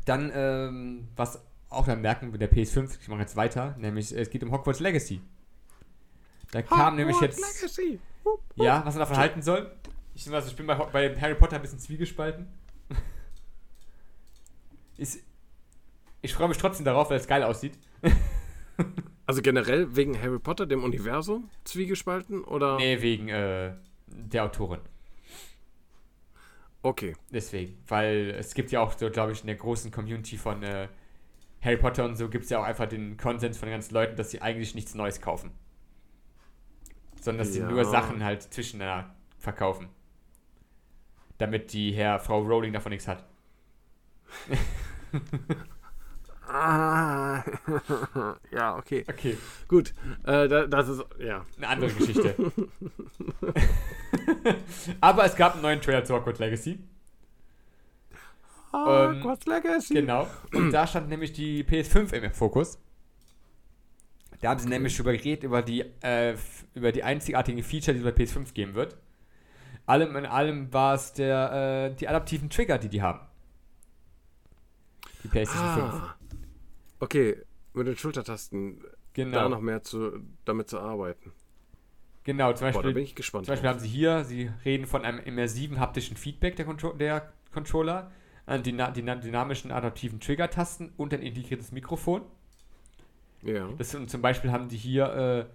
[0.05, 4.29] dann, ähm, was auch dann merken mit der PS5, ich mache jetzt weiter, nämlich es
[4.29, 5.21] geht um Hogwarts Legacy.
[6.51, 7.99] Da kam nämlich Hogwarts jetzt, Legacy.
[8.55, 9.75] ja, was man davon halten soll.
[10.15, 12.47] Ich, also ich bin bei, bei Harry Potter ein bisschen zwiegespalten.
[14.97, 15.19] Ist,
[16.21, 17.77] ich freue mich trotzdem darauf, weil es geil aussieht.
[19.25, 22.43] Also generell wegen Harry Potter, dem Universum, zwiegespalten?
[22.43, 22.75] Oder?
[22.77, 23.73] Nee, wegen äh,
[24.07, 24.81] der Autorin.
[26.83, 27.15] Okay.
[27.31, 30.89] Deswegen, weil es gibt ja auch so, glaube ich, in der großen Community von äh,
[31.61, 34.15] Harry Potter und so gibt es ja auch einfach den Konsens von den ganzen Leuten,
[34.17, 35.51] dass sie eigentlich nichts Neues kaufen.
[37.21, 37.69] Sondern dass sie Ja.
[37.69, 39.87] nur Sachen halt zwischeneinander verkaufen.
[41.37, 43.25] Damit die Herr, Frau Rowling davon nichts hat.
[46.47, 47.43] Ah.
[48.51, 49.06] ja, okay.
[49.08, 49.93] Okay, Gut.
[50.23, 51.45] Äh, da, das ist, ja.
[51.58, 52.36] eine andere Geschichte.
[55.01, 56.79] Aber es gab einen neuen Trailer zu Hogwarts Legacy.
[58.73, 59.93] Ähm, Hogwarts Legacy.
[59.93, 60.27] Genau.
[60.53, 62.77] Und da stand nämlich die PS5 im Fokus.
[64.41, 66.36] Da haben sie nämlich drüber geredet, über die, äh,
[66.73, 68.97] über die einzigartigen Feature, die es bei PS5 geben wird.
[69.86, 73.21] Allem in allem war es der, äh, die adaptiven Trigger, die die haben.
[75.23, 76.03] Die PlayStation 5.
[77.03, 77.37] Okay,
[77.73, 78.81] mit den Schultertasten
[79.13, 79.37] Genau.
[79.37, 81.31] da noch mehr zu, damit zu arbeiten.
[82.23, 83.45] Genau, zum Boah, Beispiel, bin ich gespannt.
[83.45, 83.75] zum Beispiel drauf.
[83.77, 88.11] haben sie hier, sie reden von einem immersiven haptischen Feedback der, Contro der Controller,
[88.47, 92.21] dyna dyna dynamischen adaptiven Trigger-Tasten und ein integriertes Mikrofon.
[93.41, 93.67] ja.
[93.77, 95.49] Das sind, zum Beispiel haben die hier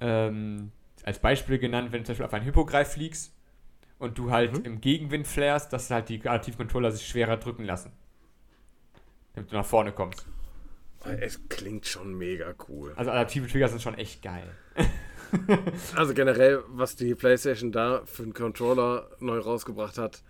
[0.00, 0.72] äh, ähm,
[1.04, 3.34] als Beispiel genannt, wenn du zum Beispiel auf einen Hippogreif fliegst
[3.98, 4.64] und du halt Mhm.
[4.64, 7.92] im Gegenwind flärst, dass halt die adaptiven Controller sich schwerer drücken lassen.
[9.34, 10.26] Damit du nach vorne kommst.
[11.20, 12.92] Es klingt schon mega cool.
[12.96, 14.48] Also adaptive Trigger sind schon echt geil.
[15.96, 20.22] Also generell, was die PlayStation da für einen Controller neu rausgebracht hat,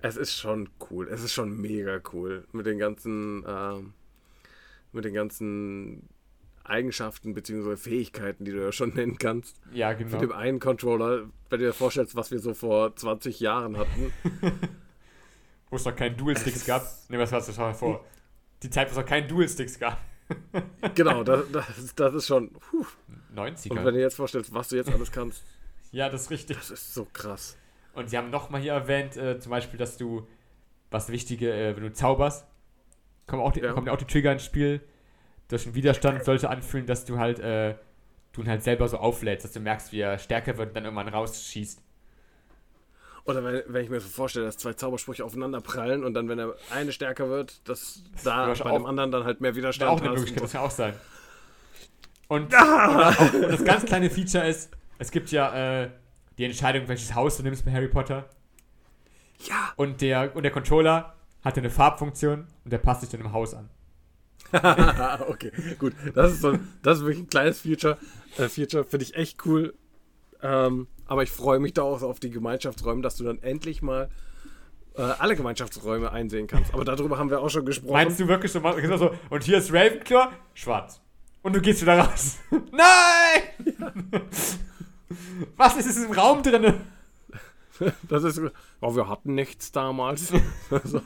[0.00, 1.08] es ist schon cool.
[1.08, 2.44] Es ist schon mega cool.
[2.50, 3.92] Mit den ganzen, ähm,
[4.90, 6.08] mit den ganzen
[6.64, 7.76] Eigenschaften bzw.
[7.76, 9.60] Fähigkeiten, die du ja schon nennen kannst.
[9.72, 10.18] Ja, Mit genau.
[10.18, 14.12] dem einen Controller, wenn du dir vorstellst, was wir so vor 20 Jahren hatten.
[15.70, 16.82] Wo es noch keinen Dual-Sticks gab.
[17.08, 18.04] Ne, was war das schon vor?
[18.62, 19.98] Die Zeit, wo es noch keinen Dual-Sticks gab.
[20.94, 22.52] genau, das, das, das ist schon.
[22.52, 22.78] Puh.
[22.78, 23.82] Und wenn 90er.
[23.84, 25.44] du dir jetzt vorstellst, was du jetzt alles kannst,
[25.92, 26.56] Ja, das ist richtig.
[26.56, 27.56] das ist so krass.
[27.94, 30.26] Und sie haben nochmal hier erwähnt, äh, zum Beispiel, dass du,
[30.90, 32.46] was Wichtige, äh, wenn du zauberst,
[33.26, 33.72] kommen auch, die, Ja.
[33.72, 34.80] kommen auch die Trigger ins Spiel.
[35.48, 37.76] Durch den Widerstand sollte anfühlen, dass du halt, äh,
[38.32, 40.84] du ihn halt selber so auflädst, dass du merkst, wie er stärker wird und dann
[40.84, 41.80] irgendwann rausschießt.
[43.26, 46.38] Oder wenn, wenn ich mir so vorstelle, dass zwei Zaubersprüche aufeinander prallen und dann, wenn
[46.38, 50.10] der eine stärker wird, dass da bei dem anderen dann halt mehr Widerstand auch eine.
[50.10, 50.94] Möglichkeit, das kann auch sein.
[52.28, 55.90] Und, und, auch, und das ganz kleine Feature ist, es gibt ja äh,
[56.38, 58.28] die Entscheidung, welches Haus du nimmst bei Harry Potter.
[59.40, 63.32] ja, Und der, und der Controller hatte eine Farbfunktion und der passt sich dann im
[63.32, 63.68] Haus an.
[65.28, 65.94] okay, gut.
[66.14, 67.98] Das ist, so, das ist wirklich ein kleines Feature.
[68.38, 69.74] Äh, Feature finde ich echt cool.
[70.42, 74.08] Ähm, aber ich freue mich da auch auf die Gemeinschaftsräume, dass du dann endlich mal
[74.96, 76.72] äh, alle Gemeinschaftsräume einsehen kannst.
[76.74, 77.92] Aber darüber haben wir auch schon gesprochen.
[77.92, 81.00] Meinst du wirklich so, genau so, und hier ist Ravenclaw, schwarz.
[81.42, 82.38] Und du gehst wieder raus.
[82.50, 83.76] Nein!
[85.56, 86.74] Was ist in diesem Raum drin?
[88.08, 88.40] Das ist.
[88.80, 90.28] Oh, wir hatten nichts damals.
[90.84, 91.00] so.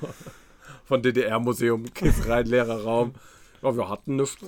[0.85, 1.85] Von DDR-Museum,
[2.27, 3.15] rein, leerer Raum.
[3.63, 4.39] Oh, wir hatten nichts.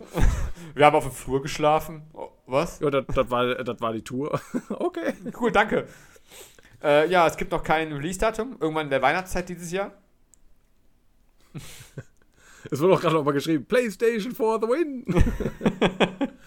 [0.74, 2.02] Wir haben auf dem Flur geschlafen.
[2.14, 2.80] Oh, was?
[2.80, 4.40] Ja, das, das, war, das war die Tour.
[4.68, 5.14] okay.
[5.38, 5.86] Cool, danke.
[6.82, 8.56] Äh, ja, es gibt noch kein Release-Datum.
[8.60, 9.92] Irgendwann in der Weihnachtszeit dieses Jahr.
[12.70, 15.04] Es wurde auch gerade nochmal geschrieben: PlayStation for the win.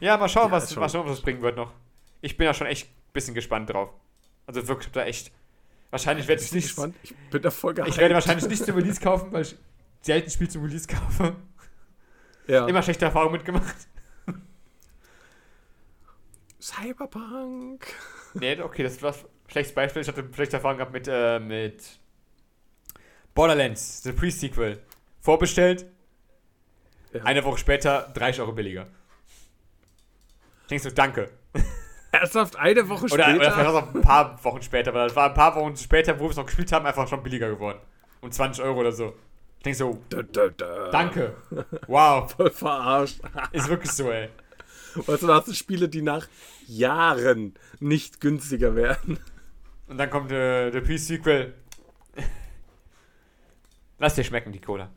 [0.00, 1.72] Ja, mal schauen, Ja, was, mal schauen, was es bringen wird noch.
[2.20, 3.88] Ich bin ja schon echt ein bisschen gespannt drauf.
[4.46, 5.32] Also wirklich, da echt.
[5.90, 6.64] Wahrscheinlich werde ich nicht.
[6.64, 6.94] gespannt.
[7.02, 7.94] Ich bin da voll gehypt.
[7.94, 9.56] Ich werde wahrscheinlich nicht zum Release kaufen, weil ich
[10.02, 11.36] selten Spiel zum Release kaufe.
[12.46, 12.66] Ja.
[12.66, 13.76] Immer schlechte Erfahrungen mitgemacht.
[16.64, 17.84] Cyberpunk.
[18.34, 19.18] Nee, okay, das war ein
[19.50, 20.00] schlechtes Beispiel.
[20.02, 21.84] Ich hatte schlechte Erfahrungen gehabt mit, äh, mit
[23.34, 24.80] Borderlands, The Pre-Sequel.
[25.20, 25.86] Vorbestellt,
[27.12, 27.22] Ja.
[27.24, 28.86] eine Woche später 30 Euro billiger.
[30.70, 31.30] Denkst du, danke.
[32.12, 33.36] Ernsthaft eine Woche Oder, später?
[33.36, 36.24] oder vielleicht auch ein paar Wochen später, weil das war ein paar Wochen später, wo
[36.24, 37.78] wir es noch gespielt haben, einfach schon billiger geworden.
[38.20, 39.14] Um 20 Euro oder so.
[39.64, 40.90] Denkst du, Da, da, da.
[40.90, 41.34] danke.
[41.88, 43.20] Wow, Voll verarscht.
[43.52, 44.28] ist wirklich so, ey.
[44.94, 46.28] Weißt du, da hast du Spiele, die nach
[46.66, 49.18] Jahren nicht günstiger werden.
[49.86, 51.54] Und dann kommt äh, der Pre-Sequel.
[53.98, 54.90] Lass dir schmecken, die Cola.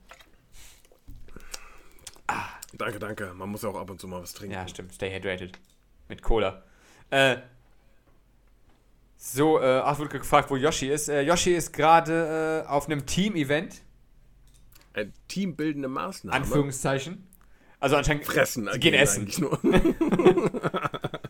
[2.77, 3.33] Danke, danke.
[3.33, 4.53] Man muss ja auch ab und zu mal was trinken.
[4.53, 4.93] Ja, stimmt.
[4.93, 5.57] Stay hydrated.
[6.10, 6.63] Mit Cola.
[7.10, 7.38] Äh.
[9.17, 11.10] So, äh, ach, wurde gefragt, wo Yoshi ist.
[11.10, 13.81] Äh, Yoshi ist gerade äh, auf einem Team-Event.
[14.93, 16.38] Ein teambildende Maßnahme.
[16.38, 17.27] Anführungszeichen.
[17.79, 18.25] Also anscheinend.
[18.25, 18.69] Fressen.
[18.71, 19.23] Sie gehen essen.
[19.23, 19.59] eigentlich Nur.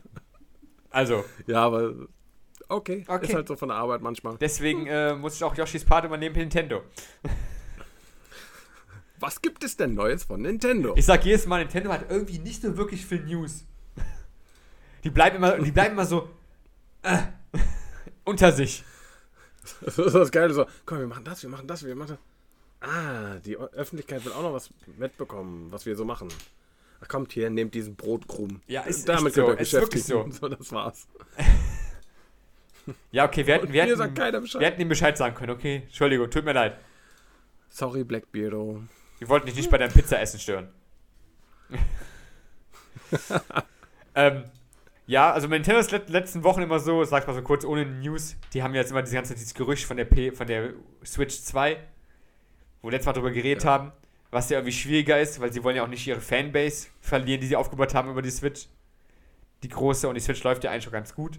[0.98, 1.94] Also, ja, aber
[2.70, 3.06] okay.
[3.08, 3.28] Okay.
[3.28, 4.36] Ist halt so von der Arbeit manchmal.
[4.40, 6.82] deswegen äh, muss ich auch Yoshis Part übernehmen für Nintendo.
[9.20, 10.96] Was gibt es denn Neues von Nintendo?
[10.96, 13.64] Ich sag jedes Mal, Nintendo hat irgendwie nicht so wirklich viel News.
[15.04, 16.30] Die bleiben immer, die bleiben immer so
[17.04, 17.20] äh,
[18.26, 18.84] unter sich.
[19.82, 20.66] Das ist das Geile so.
[20.88, 22.18] Komm, wir machen das, wir machen das, wir machen das.
[22.80, 26.30] Ah, die Öffentlichkeit will auch noch was mitbekommen, was wir so machen.
[27.02, 28.62] Ach, kommt hier, nehmt diesen Brotkrumm.
[28.68, 30.32] Ja, ist Damit so, ist wirklich beschäftigen.
[30.32, 30.48] so.
[30.50, 31.08] Das war's.
[33.12, 35.52] Ja, okay, wir hätten, wir hätten, wir hätten ihm Bescheid sagen können.
[35.52, 36.78] Okay, Entschuldigung, tut mir leid.
[37.68, 38.82] Sorry, Blackbeardo.
[39.20, 40.70] Wir wollten dich nicht bei deinem Pizzaessen stören.
[44.16, 44.46] ähm,
[45.06, 48.38] ja, also Nintendo ist let letzten Wochen immer so, sag mal so kurz ohne News,
[48.54, 50.74] die haben jetzt immer diese ganze dieses Gerücht von der P von der
[51.06, 51.78] Switch 2,
[52.88, 53.72] wo wir letztes Mal drüber geredet Ja.
[53.72, 53.92] haben,
[54.32, 57.48] was ja irgendwie schwieriger ist, weil sie wollen ja auch nicht ihre Fanbase verlieren, die
[57.48, 58.68] sie aufgebaut haben über die Switch.
[59.62, 61.38] Die große und die Switch läuft ja eigentlich schon ganz gut.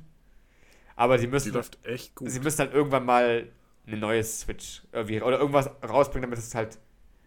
[0.95, 2.29] Aber sie Die müssen läuft echt gut.
[2.31, 3.49] Sie müssen halt irgendwann mal
[3.87, 6.79] eine neue Switch irgendwie oder irgendwas rausbringen, damit es halt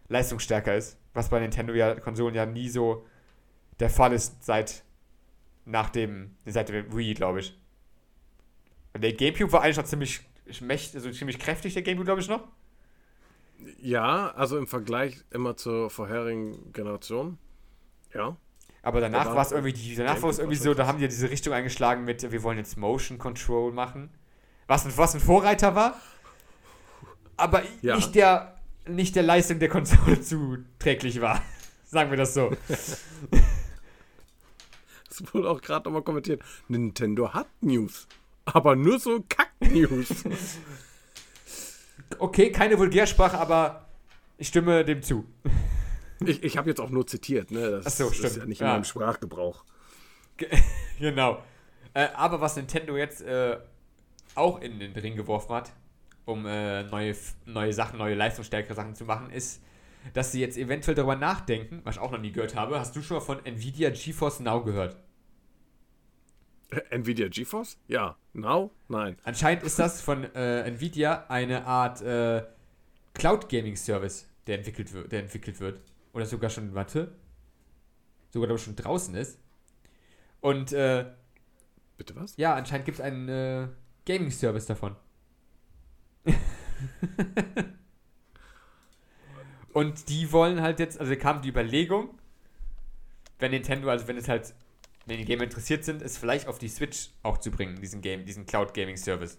[0.07, 0.99] leistungsstärker ist.
[1.15, 3.07] Was bei Nintendo ja Konsolen ja nie so
[3.79, 4.83] der Fall ist seit
[5.65, 7.57] Nach dem, seit der Wii, glaube ich.
[8.93, 10.21] Und der Gamecube war eigentlich noch ziemlich
[10.59, 12.47] also ziemlich kräftig, der Gamecube, glaube ich, noch.
[13.81, 17.37] Ja, also im Vergleich immer zur vorherigen Generation.
[18.13, 18.35] Ja.
[18.83, 21.29] Aber danach war es irgendwie, die, danach war es irgendwie so, da haben die diese
[21.29, 24.09] Richtung eingeschlagen mit, wir wollen jetzt Motion Control machen.
[24.67, 25.99] Was ein, was ein Vorreiter war,
[27.37, 27.95] aber Ja.
[27.95, 28.55] nicht, der,
[28.87, 31.41] nicht der Leistung der Konsole zuträglich war.
[31.85, 32.51] Sagen wir das so.
[35.09, 36.41] Es wurde auch gerade nochmal kommentiert.
[36.69, 38.07] Nintendo hat News.
[38.45, 40.23] Aber nur so Kack-News.
[42.19, 43.87] Okay, keine Vulgärsprache, aber
[44.37, 45.25] ich stimme dem zu.
[46.25, 47.69] ich ich habe jetzt auch nur zitiert, ne?
[47.71, 48.37] Das Ach so, ist stimmt.
[48.37, 48.73] ja nicht in Ja.
[48.73, 49.63] meinem Sprachgebrauch.
[50.99, 51.41] Genau.
[51.93, 53.57] Äh, aber was Nintendo jetzt äh,
[54.35, 55.71] auch in den Ring geworfen hat,
[56.25, 59.61] um äh, neue, neue Sachen, neue leistungsstärkere Sachen zu machen, ist,
[60.13, 62.79] dass sie jetzt eventuell darüber nachdenken, was ich auch noch nie gehört habe.
[62.79, 64.95] Hast du schon mal von Nvidia GeForce Now gehört?
[66.89, 67.77] Nvidia GeForce?
[67.87, 68.17] Ja.
[68.33, 68.71] Now?
[68.87, 69.17] Nein.
[69.23, 72.43] Anscheinend ist das von äh, Nvidia eine Art äh,
[73.13, 75.81] Cloud Gaming Service, der entwickelt, wird, der entwickelt wird.
[76.13, 77.13] Oder sogar schon, warte,
[78.29, 79.39] sogar glaube ich schon draußen ist.
[80.39, 81.05] Und äh,
[82.01, 82.35] Bitte was?
[82.35, 83.67] Ja, anscheinend gibt es einen äh,
[84.07, 84.95] Gaming-Service davon.
[89.71, 92.17] Und die wollen halt jetzt, also kam die Überlegung,
[93.37, 94.55] wenn Nintendo, also wenn es halt,
[95.05, 98.25] wenn die Gamer interessiert sind, es vielleicht auf die Switch auch zu bringen, diesen Game,
[98.25, 99.37] diesen Cloud Gaming Service.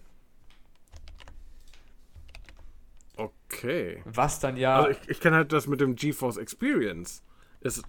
[3.15, 4.01] Okay.
[4.05, 4.77] Was dann ja.
[4.77, 7.23] Also ich, ich kenne halt das mit dem GeForce Experience.
[7.61, 7.83] Ist,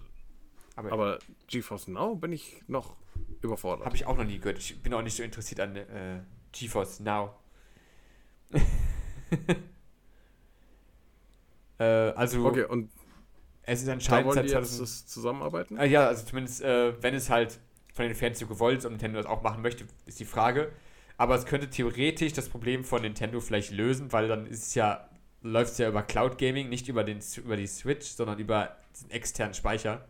[0.77, 2.97] aber aber GeForce Now bin ich noch
[3.43, 3.87] überfordert.
[3.87, 4.59] habe ich auch noch nie gehört.
[4.59, 6.21] Ich bin auch nicht so interessiert an äh,
[6.53, 7.35] GeForce Now.
[11.79, 12.91] äh, also, Okay, und
[13.67, 15.79] es ist da anscheinend wollen seit die jetzt 2000 das zusammenarbeiten?
[15.79, 17.59] Ah, ja, also zumindest, äh, wenn es halt
[17.93, 20.73] von den Fans so gewollt ist und Nintendo das auch machen möchte, ist die Frage.
[21.17, 25.09] Aber es könnte theoretisch das Problem von Nintendo vielleicht lösen, weil dann ist es ja,
[25.43, 29.11] läuft es ja über Cloud Gaming, nicht über, den, über die Switch, sondern über den
[29.11, 30.09] externen Speicher.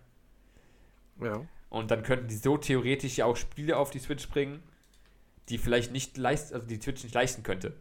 [1.20, 1.42] Ja.
[1.68, 4.62] Und dann könnten die so theoretisch ja auch Spiele auf die Switch bringen,
[5.50, 7.74] die vielleicht nicht leist, also die Switch nicht leisten könnte.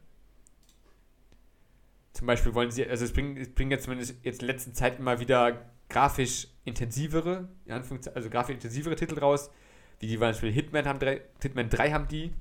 [2.23, 4.97] Zum Beispiel wollen sie, also es bringen, es bringen jetzt zumindest jetzt in letzter Zeit
[4.97, 9.51] immer wieder grafisch intensivere, in also grafisch intensivere Titel raus,
[9.99, 12.31] wie die zum Beispiel Hitman haben drei, Hitman 3 haben die,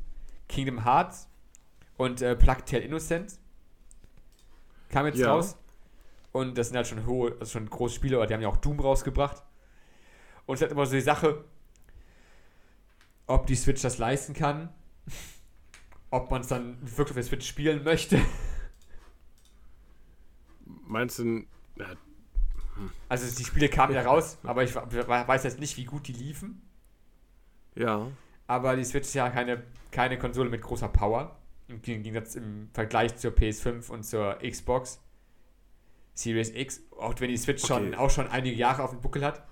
[0.48, 1.28] Kingdom Hearts
[1.96, 3.40] und äh, Plague Tale Innocent
[4.88, 5.32] kam jetzt Ja.
[5.32, 5.56] raus.
[6.30, 8.58] Und das sind halt schon hohe, also schon große Spiele, aber die haben ja auch
[8.58, 9.42] Doom rausgebracht.
[10.46, 11.44] Und es ist halt immer so die Sache,
[13.26, 14.68] ob die Switch das leisten kann,
[16.10, 18.20] ob man es dann wirklich auf der Switch spielen möchte.
[20.92, 21.44] Meinst du,
[21.78, 21.94] ja,
[23.08, 26.12] Also die Spiele kamen ja raus, aber ich we- weiß jetzt nicht, wie gut die
[26.12, 26.60] liefen.
[27.74, 28.08] ja,
[28.46, 31.38] Aber die Switch ist ja keine, keine Konsole mit großer Power.
[31.68, 35.00] Im Gegensatz im Vergleich zur PS5 und zur Xbox
[36.14, 36.82] Series X.
[36.98, 37.96] Auch wenn die Switch schon, Okay.
[37.96, 39.42] auch schon einige Jahre auf dem Buckel hat.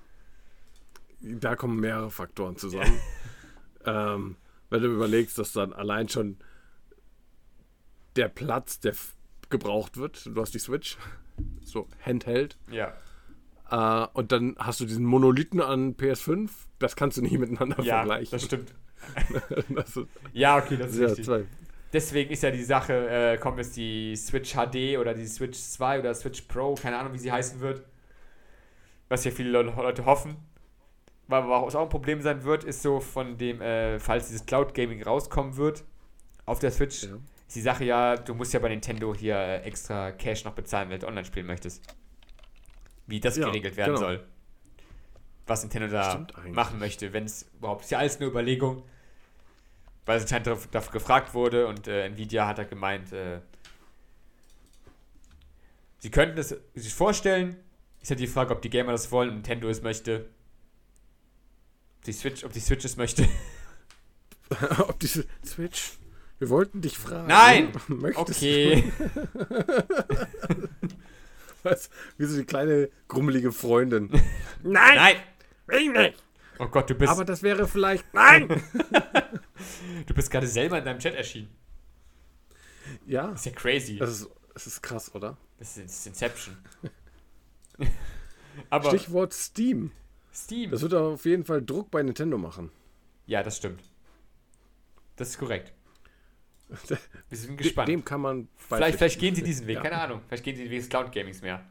[1.22, 2.98] da kommen mehrere Faktoren zusammen.
[3.87, 4.37] ähm,
[4.68, 6.37] wenn du überlegst, dass dann allein schon
[8.16, 8.94] der Platz, der
[9.48, 10.96] gebraucht wird, du hast die Switch,
[11.62, 12.92] so Handheld, Ja.
[13.70, 17.98] äh, und dann hast du diesen Monolithen an PS5, das kannst du nicht miteinander Ja,
[17.98, 18.31] vergleichen.
[18.33, 18.74] das stimmt.
[19.70, 21.24] das ist, Ja, okay, das ist ja, richtig.
[21.26, 21.44] zwei.
[21.92, 25.98] Deswegen ist ja die Sache, äh, kommt jetzt die Switch HD oder die Switch 2
[26.00, 27.83] oder Switch Pro, keine Ahnung, wie sie heißen wird.
[29.09, 30.37] Was ja viele Leute- Leute hoffen.
[31.26, 34.72] Weil was auch ein Problem sein wird, ist so von dem, äh, falls dieses Cloud
[34.74, 35.85] Gaming rauskommen wird
[36.46, 37.11] auf der Switch, Ja.
[37.51, 40.89] Ist die Sache ja, du musst ja bei Nintendo hier äh, extra Cash noch bezahlen,
[40.91, 41.83] wenn du online spielen möchtest.
[43.07, 44.07] Wie das Ja, geregelt werden genau.
[44.07, 44.25] soll.
[45.47, 48.85] Was Nintendo da machen möchte, wenn es überhaupt, ist ja alles eine Überlegung
[50.11, 53.41] weil es anscheinend dafür gefragt wurde und äh, Nvidia hat da gemeint, äh,
[55.99, 57.57] sie könnten es sich vorstellen.
[58.01, 60.27] Ist halt die Frage, ob die Gamer das wollen und Nintendo es möchte.
[62.07, 63.29] Die Switch, ob die Switch es möchte.
[64.79, 65.92] Ob diese Switch.
[66.41, 67.29] Wir wollten dich fragen.
[67.29, 67.71] Nein!
[67.88, 68.91] Möchtest Okay.
[68.99, 70.69] du
[71.63, 71.91] was?
[72.17, 74.11] Wie so die kleine grummelige Freundin.
[74.63, 74.97] Nein!
[74.97, 75.17] Nein!
[75.73, 76.23] Ich nicht.
[76.59, 78.13] Oh Gott, du bist, Aber das wäre vielleicht.
[78.15, 78.49] Nein!
[80.07, 81.49] du bist gerade selber in deinem Chat erschienen.
[83.07, 83.99] ja, Das ist ja crazy.
[83.99, 85.37] das ist, das ist krass, oder?
[85.59, 86.57] Das ist, das ist Inception.
[88.71, 89.93] Aber Stichwort Steam.
[90.35, 90.71] Steam.
[90.71, 92.71] Das wird auf jeden Fall Druck bei Nintendo machen.
[93.27, 93.83] ja, das stimmt.
[95.17, 95.73] Das ist korrekt.
[97.29, 97.88] Wir sind gespannt.
[97.88, 98.48] Dem kann man.
[98.56, 99.83] Vielleicht, vielleicht gehen sie diesen Weg, Ja.
[99.83, 100.21] keine Ahnung.
[100.29, 101.64] Vielleicht gehen sie den Weg des Cloud Gamings mehr.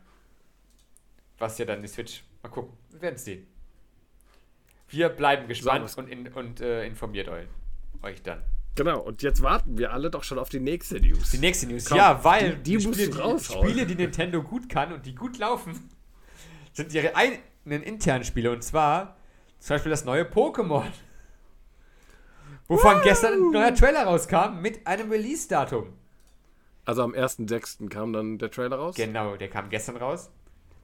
[1.37, 2.23] Was ja dann die Switch.
[2.43, 2.77] Mal gucken.
[2.91, 3.47] Wir werden es sehen.
[4.89, 7.47] Wir bleiben gespannt Sagen und, in, und äh, informiert euch,
[8.01, 8.41] euch dann.
[8.75, 11.31] Genau, und jetzt warten wir alle doch schon auf die nächste News.
[11.31, 11.85] Die nächste News.
[11.85, 13.67] Komm, ja, weil die- die Spiele, raushauen.
[13.69, 15.89] Spiele, die Nintendo gut kann und die gut laufen,
[16.73, 18.51] sind ihre eigenen internen Spiele.
[18.51, 19.17] Und zwar
[19.59, 20.85] zum Beispiel das neue Pokémon.
[22.69, 25.91] Wovon gestern ein neuer Trailer rauskam mit einem Release-Datum.
[26.85, 27.89] Also am 1.6.
[27.89, 28.95] kam dann der Trailer raus.
[28.95, 30.29] Genau, der kam gestern raus.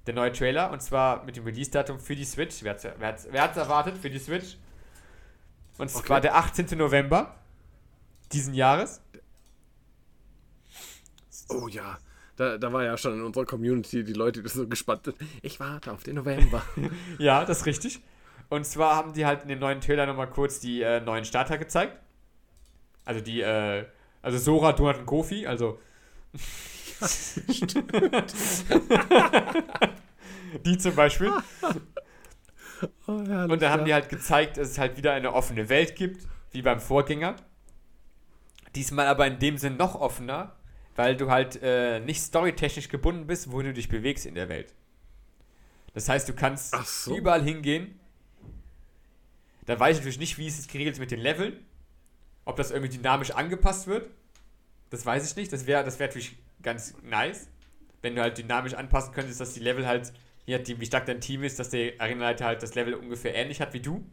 [0.06, 2.64] Der neue Trailer und zwar mit dem Release-Datum für die Switch.
[2.64, 4.58] Wer hat's, wer, hat's, wer hat's erwartet für die Switch?
[5.78, 6.22] Und zwar Okay.
[6.22, 6.78] der 18.
[6.78, 7.36] November
[8.32, 9.02] diesen Jahres.
[11.50, 11.98] Oh ja,
[12.38, 15.18] da, da war ja schon in unserer Community die Leute, die so gespannt sind.
[15.42, 16.64] Ich warte auf den November.
[17.20, 18.00] Ja, das ist richtig.
[18.50, 21.58] Und zwar haben die halt in dem neuen Trailer nochmal kurz die äh, neuen Starter
[21.58, 21.98] gezeigt.
[23.04, 23.86] Also die, äh,
[24.22, 25.80] also Sora, Donut und Kofi, also.
[30.66, 31.32] die zum Beispiel.
[33.08, 33.86] Oh, herrlich, Und da haben ja.
[33.86, 37.36] die halt gezeigt, dass es halt wieder eine offene Welt gibt, wie beim Vorgänger.
[38.76, 40.56] Diesmal aber in dem Sinn noch offener,
[40.96, 44.74] weil du halt äh, nicht storytechnisch gebunden bist, wo du dich bewegst in der Welt.
[45.94, 47.16] Das heißt, du kannst so.
[47.16, 48.00] überall hingehen.
[49.66, 51.66] Da weiß ich natürlich nicht, wie es jetzt geregelt ist mit den Leveln.
[52.46, 54.10] Ob das irgendwie dynamisch angepasst wird.
[54.90, 55.52] Das weiß ich nicht.
[55.52, 57.48] Das wäre das wär natürlich ganz nice.
[58.02, 60.14] Wenn du halt dynamisch anpassen könntest, dass die Level halt,
[60.46, 63.62] je nachdem, wie stark dein Team ist, dass der Arenaleiter halt das Level ungefähr ähnlich
[63.62, 64.06] hat wie du.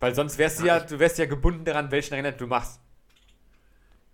[0.00, 2.80] Weil sonst wärst du ja, du wärst ja gebunden daran, welchen Arena du machst.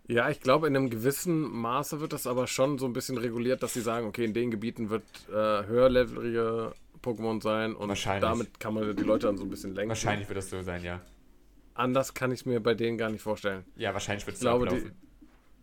[0.06, 3.62] Ja, ich glaube, in einem gewissen Maße wird das aber schon so ein bisschen reguliert,
[3.62, 6.74] dass sie sagen, okay, in den Gebieten wird äh, höherlevelige
[7.04, 7.88] Pokémon sein und
[8.20, 9.90] damit kann man die Leute dann so ein bisschen lenken.
[9.90, 11.00] Wahrscheinlich wird das so sein, ja.
[11.74, 13.64] Anders kann ich es mir bei denen gar nicht vorstellen.
[13.76, 14.96] Ja, wahrscheinlich wird es glaube, so die, ablaufen.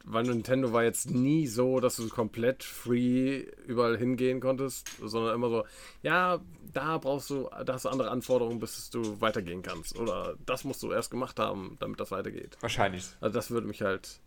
[0.04, 5.50] weil Nintendo war jetzt nie so, dass du komplett free überall hingehen konntest, sondern immer
[5.50, 5.64] so,
[6.04, 6.42] ja,
[6.74, 9.98] da brauchst du, da hast du andere Anforderungen, bis du weitergehen kannst.
[9.98, 12.58] Oder das musst du erst gemacht haben, damit das weitergeht.
[12.60, 13.06] Wahrscheinlich.
[13.22, 14.20] Also das würde mich halt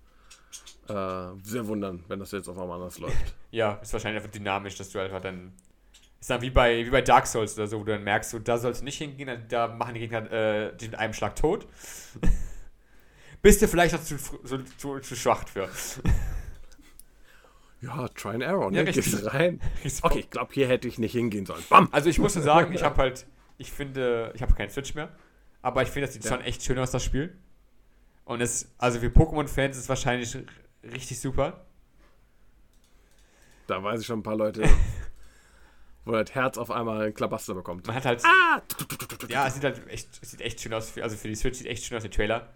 [0.89, 3.35] äh, sehr wundern, wenn das jetzt auf einmal anders läuft.
[3.51, 5.53] Ja, ist wahrscheinlich einfach dynamisch, dass du einfach dann.
[6.25, 8.39] Ist dann wie bei, wie bei Dark Souls oder so, wo du dann merkst, so,
[8.39, 11.67] da sollst du nicht hingehen, da machen die Gegner äh, dich mit einem Schlag tot.
[13.43, 15.69] Bist du vielleicht noch zu, so, zu, zu schwach für.
[17.83, 18.89] Ja, Try and Error, Ja, ne?
[18.89, 19.05] richtig.
[19.05, 19.61] Gehst rein.
[20.03, 21.63] Okay, ich glaube, hier hätte ich nicht hingehen sollen.
[21.69, 21.91] Bam!
[21.93, 23.27] Also ich muss schon sagen, ich habe halt,
[23.59, 25.11] ich finde, ich habe keinen Switch mehr,
[25.61, 26.31] aber ich finde, das sieht Ja.
[26.31, 27.37] schon echt schön aus, das Spiel.
[28.25, 30.35] Und es, also für Pokémon-Fans ist es wahrscheinlich
[30.83, 31.67] richtig super.
[33.67, 34.67] Da weiß ich schon ein paar Leute,
[36.05, 37.87] wo das Herz auf einmal ein Klabaster bekommt.
[37.87, 38.63] Man hat halt, Ah!
[39.29, 41.67] ja, es sieht halt echt, es sieht echt schön aus, also für die Switch sieht
[41.67, 42.53] echt schön aus, der Trailer.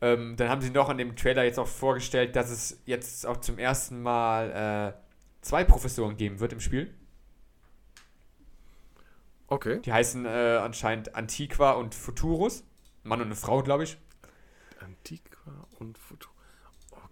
[0.00, 3.38] Ähm, dann haben sie noch an dem Trailer jetzt auch vorgestellt, dass es jetzt auch
[3.38, 6.92] zum ersten Mal äh, zwei Professoren geben wird im Spiel.
[9.48, 9.80] Okay.
[9.82, 12.64] Die heißen äh, anscheinend Antiqua und Futurus.
[13.04, 13.96] Mann und eine Frau, glaube ich.
[14.80, 16.32] Antiqua und Futur.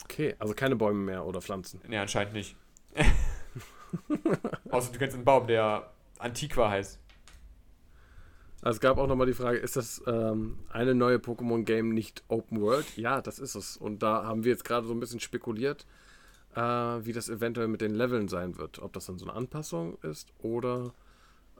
[0.04, 1.80] Okay, also keine Bäume mehr oder Pflanzen.
[1.86, 2.56] Ne, anscheinend nicht.
[4.70, 6.98] Außer du kennst einen Baum, der Antiqua heißt.
[8.62, 12.62] Also es gab auch nochmal die Frage, ist das ähm, eine neue Pokémon-Game nicht Open
[12.62, 12.96] World?
[12.96, 13.76] Ja, das ist es.
[13.76, 15.86] Und da haben wir jetzt gerade so ein bisschen spekuliert,
[16.54, 18.78] äh, wie das eventuell mit den Leveln sein wird.
[18.78, 20.94] Ob das dann so eine Anpassung ist oder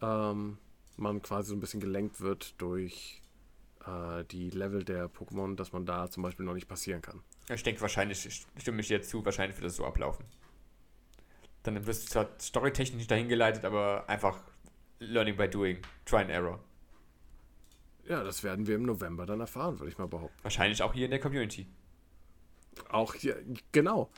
[0.00, 0.56] ähm,
[0.96, 3.20] man quasi so ein bisschen gelenkt wird durch
[3.86, 7.20] äh, die Level der Pokémon, dass man da zum Beispiel noch nicht passieren kann.
[7.52, 10.24] Ich denke, wahrscheinlich, ich stimme ich dir zu, wahrscheinlich wird das so ablaufen.
[11.64, 14.38] Dann wirst du zwar storytechnisch dahin geleitet, aber einfach
[15.00, 15.78] Learning by Doing.
[16.04, 16.60] Try and Error.
[18.06, 20.36] Ja, das werden wir im November dann erfahren, würde ich mal behaupten.
[20.42, 21.66] Wahrscheinlich auch hier in der Community.
[22.90, 23.36] Auch hier,
[23.72, 24.10] genau.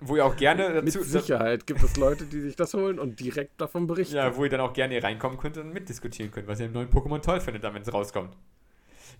[0.00, 1.04] Wo ihr auch gerne mit dazu.
[1.04, 4.16] Sicherheit gibt es Leute, die sich das holen und direkt davon berichten.
[4.16, 6.72] Ja, wo ihr dann auch gerne hier reinkommen könnt und mitdiskutieren könnt, was ihr im
[6.72, 8.36] neuen Pokémon toll findet, dann, wenn es rauskommt.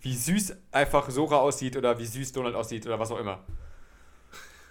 [0.01, 3.44] Wie süß einfach Sora aussieht oder wie süß Donald aussieht oder was auch immer.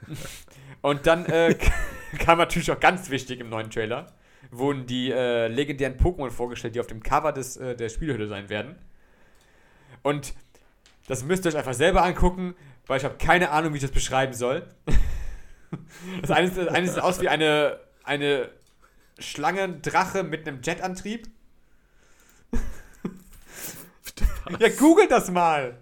[0.81, 1.55] und dann äh,
[2.17, 4.13] kam natürlich auch ganz wichtig im neuen Trailer,
[4.51, 8.49] wurden die äh, legendären Pokémon vorgestellt, die auf dem Cover des, äh, der Spielhülle sein
[8.49, 8.75] werden.
[10.03, 10.33] Und
[11.07, 12.55] das müsst ihr euch einfach selber angucken,
[12.87, 14.67] weil ich habe keine Ahnung, wie ich das beschreiben soll.
[16.21, 18.49] Das eine, ist- das eine sieht aus wie eine, eine
[19.19, 21.27] Schlangendrache mit einem Jetantrieb.
[24.59, 25.77] Ja, google das mal.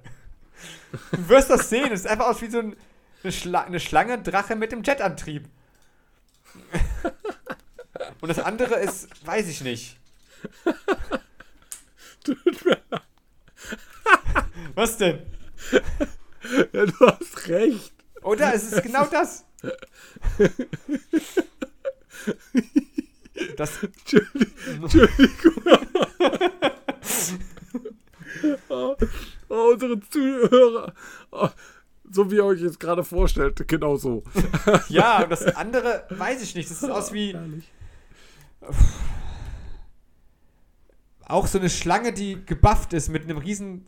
[1.11, 1.91] Du wirst das sehen.
[1.91, 2.75] Es ist einfach aus wie so ein,
[3.23, 5.47] eine, Schla eine Schlange, Drache mit dem Jetantrieb.
[8.21, 9.97] Und das andere ist, weiß ich nicht.
[14.75, 15.19] Was denn?
[16.71, 17.93] Ja, du hast recht.
[18.21, 18.53] Oder?
[18.53, 19.45] Es ist genau das.
[23.57, 23.71] Das,
[28.69, 28.95] oh,
[29.49, 30.93] oh, unsere Zuhörer.
[31.31, 31.49] Oh,
[32.09, 34.23] so wie ihr euch jetzt gerade vorstellt, genau so.
[34.89, 36.69] ja, und das andere weiß ich nicht.
[36.69, 37.35] Das sieht aus wie.
[41.25, 43.85] Auch so eine Schlange, die gebufft ist mit einem riesen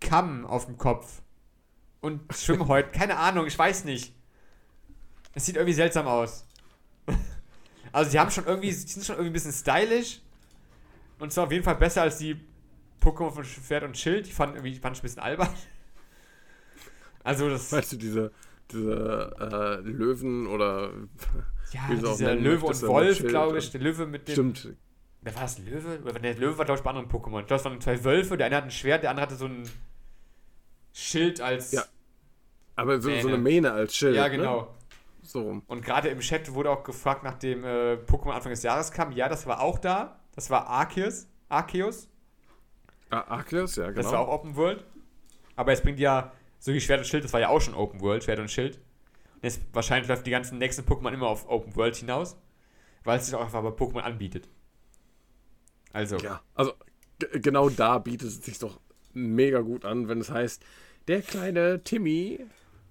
[0.00, 1.22] Kamm auf dem Kopf.
[2.00, 2.92] Und Schwimmhäuten.
[2.98, 4.14] Keine Ahnung, ich weiß nicht.
[5.34, 6.46] Es sieht irgendwie seltsam aus.
[7.92, 10.20] Also, sie haben schon irgendwie, sie sind schon irgendwie ein bisschen stylisch.
[11.18, 12.38] Und zwar auf jeden Fall besser als die
[13.00, 14.26] Pokémon von Pferd und Schild.
[14.26, 15.48] Die fand, irgendwie, die fand ich ein bisschen albern.
[17.26, 17.72] Also das.
[17.72, 18.30] Weißt du, diese,
[18.70, 20.90] diese äh, Löwen oder.
[21.72, 23.72] Ja, dieser Löwe und Wolf, glaube ich.
[23.72, 24.32] Der Löwe mit dem.
[24.32, 24.76] Stimmt.
[25.22, 25.98] Wer war das Löwe?
[26.20, 27.40] Der Löwe war, glaube ich, bei anderen Pokémon.
[27.40, 28.36] Ich glaube, es waren zwei Wölfe.
[28.36, 29.68] Der eine hat ein Schwert, der andere hatte so ein
[30.92, 31.72] Schild als.
[31.72, 31.82] Ja.
[32.76, 34.14] Aber so, so eine Mähne als Schild.
[34.14, 34.36] Ja, ne?
[34.36, 34.60] genau.
[34.60, 34.68] Ne?
[35.22, 35.60] So.
[35.66, 39.10] Und gerade im Chat wurde auch gefragt, nachdem äh, Pokémon Anfang des Jahres kam.
[39.10, 40.20] Ja, das war auch da.
[40.36, 41.26] Das war Arceus.
[41.48, 42.08] Arceus.
[43.10, 44.02] Ah, Arceus, ja, genau.
[44.02, 44.84] Das war auch Open World.
[45.56, 48.00] Aber es bringt ja so wie Schwert und Schild, das war ja auch schon Open
[48.00, 48.76] World, Schwert und Schild.
[49.34, 52.36] Und jetzt wahrscheinlich läuft die ganzen nächsten Pokémon immer auf Open World hinaus,
[53.04, 54.48] weil es sich auch einfach bei Pokémon anbietet.
[55.92, 56.16] Also.
[56.18, 56.72] Ja, also
[57.32, 58.80] genau da bietet es sich doch
[59.12, 60.62] mega gut an, wenn es heißt,
[61.08, 62.40] der kleine Timmy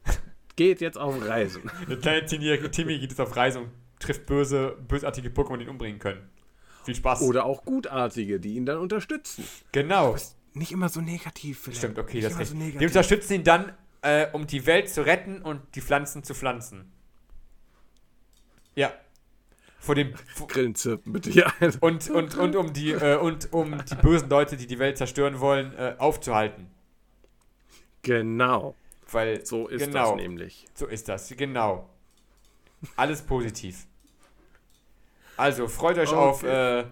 [0.55, 1.69] geht jetzt auf Reisen.
[1.89, 5.99] Der kleine Timmy geht jetzt auf Reisen und trifft böse, bösartige Pokémon, die ihn umbringen
[5.99, 6.29] können.
[6.83, 7.21] Viel Spaß.
[7.23, 9.43] Oder auch gutartige, die ihn dann unterstützen.
[9.71, 10.15] Genau
[10.55, 11.59] nicht immer so negativ.
[11.59, 11.79] Vielleicht.
[11.79, 15.41] Stimmt, okay, nicht das so Die unterstützen ihn dann, äh, um die Welt zu retten
[15.41, 16.91] und die Pflanzen zu pflanzen.
[18.75, 18.93] Ja.
[19.79, 20.13] Vor dem
[20.47, 21.51] Grillenzirpen, bitte ja.
[21.81, 25.39] Und, und, und um die äh, und um die bösen Leute, die die Welt zerstören
[25.39, 26.71] wollen, äh, aufzuhalten.
[28.01, 28.75] Genau.
[29.11, 30.65] Weil so ist genau, das nämlich.
[30.73, 31.89] So ist das, genau.
[32.95, 33.85] Alles positiv.
[35.37, 36.17] Also freut euch okay.
[36.17, 36.85] auf äh,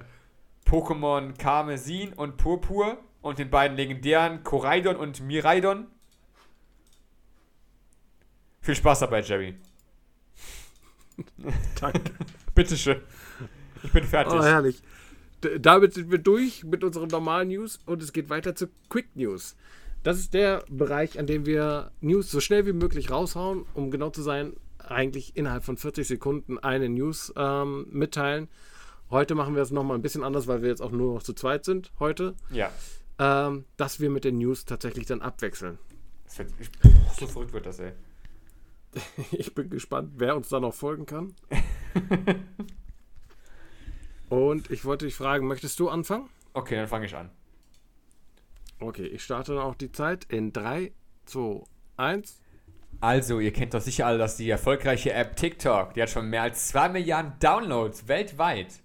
[0.66, 5.88] Pokémon Karmesin und Purpur und den beiden legendären Koraidon und Miraidon.
[8.62, 9.56] Viel Spaß dabei, Jerry.
[11.80, 12.02] Danke.
[12.54, 13.02] Bitteschön.
[13.82, 14.34] Ich bin fertig.
[14.34, 14.82] Oh, herrlich.
[15.44, 19.16] D damit sind wir durch mit unseren normalen News und es geht weiter zu Quick
[19.16, 19.56] News.
[20.04, 24.10] Das ist der Bereich, an dem wir News so schnell wie möglich raushauen, um genau
[24.10, 28.50] zu sein, eigentlich innerhalb von 40 Sekunden eine News ähm, mitteilen.
[29.10, 31.34] Heute machen wir es nochmal ein bisschen anders, weil wir jetzt auch nur noch zu
[31.34, 32.36] zweit sind heute.
[32.52, 32.70] Ja
[33.20, 35.78] ähm, dass wir mit den News tatsächlich dann abwechseln.
[37.16, 37.92] So verrückt wird das, ey.
[39.32, 41.36] ich bin gespannt, wer uns da noch folgen kann.
[44.30, 46.28] Und ich wollte dich fragen, möchtest du anfangen?
[46.54, 47.30] Okay, dann fange ich an.
[48.80, 50.92] Okay, ich starte auch die Zeit in 3,
[51.26, 51.64] 2,
[51.98, 52.42] 1.
[53.00, 56.44] Also, ihr kennt doch sicher alle, dass die erfolgreiche App TikTok, die hat schon mehr
[56.44, 58.83] als 2 Milliarden Downloads weltweit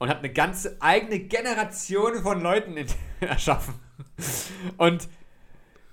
[0.00, 2.86] und hat eine ganze eigene Generation von Leuten in,
[3.20, 3.74] erschaffen.
[4.78, 5.08] Und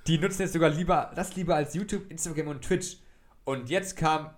[0.07, 2.97] die nutzen jetzt sogar lieber das lieber als YouTube, Instagram und Twitch.
[3.43, 4.29] Und jetzt kam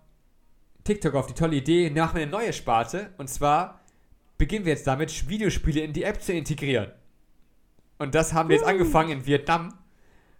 [0.84, 3.14] TikTok auf die tolle Idee, nach eine neue Sparte.
[3.20, 3.82] Und zwar
[4.40, 6.92] beginnen wir jetzt damit, Videospiele in die App zu integrieren.
[8.00, 9.76] Und das haben wir jetzt angefangen in Vietnam,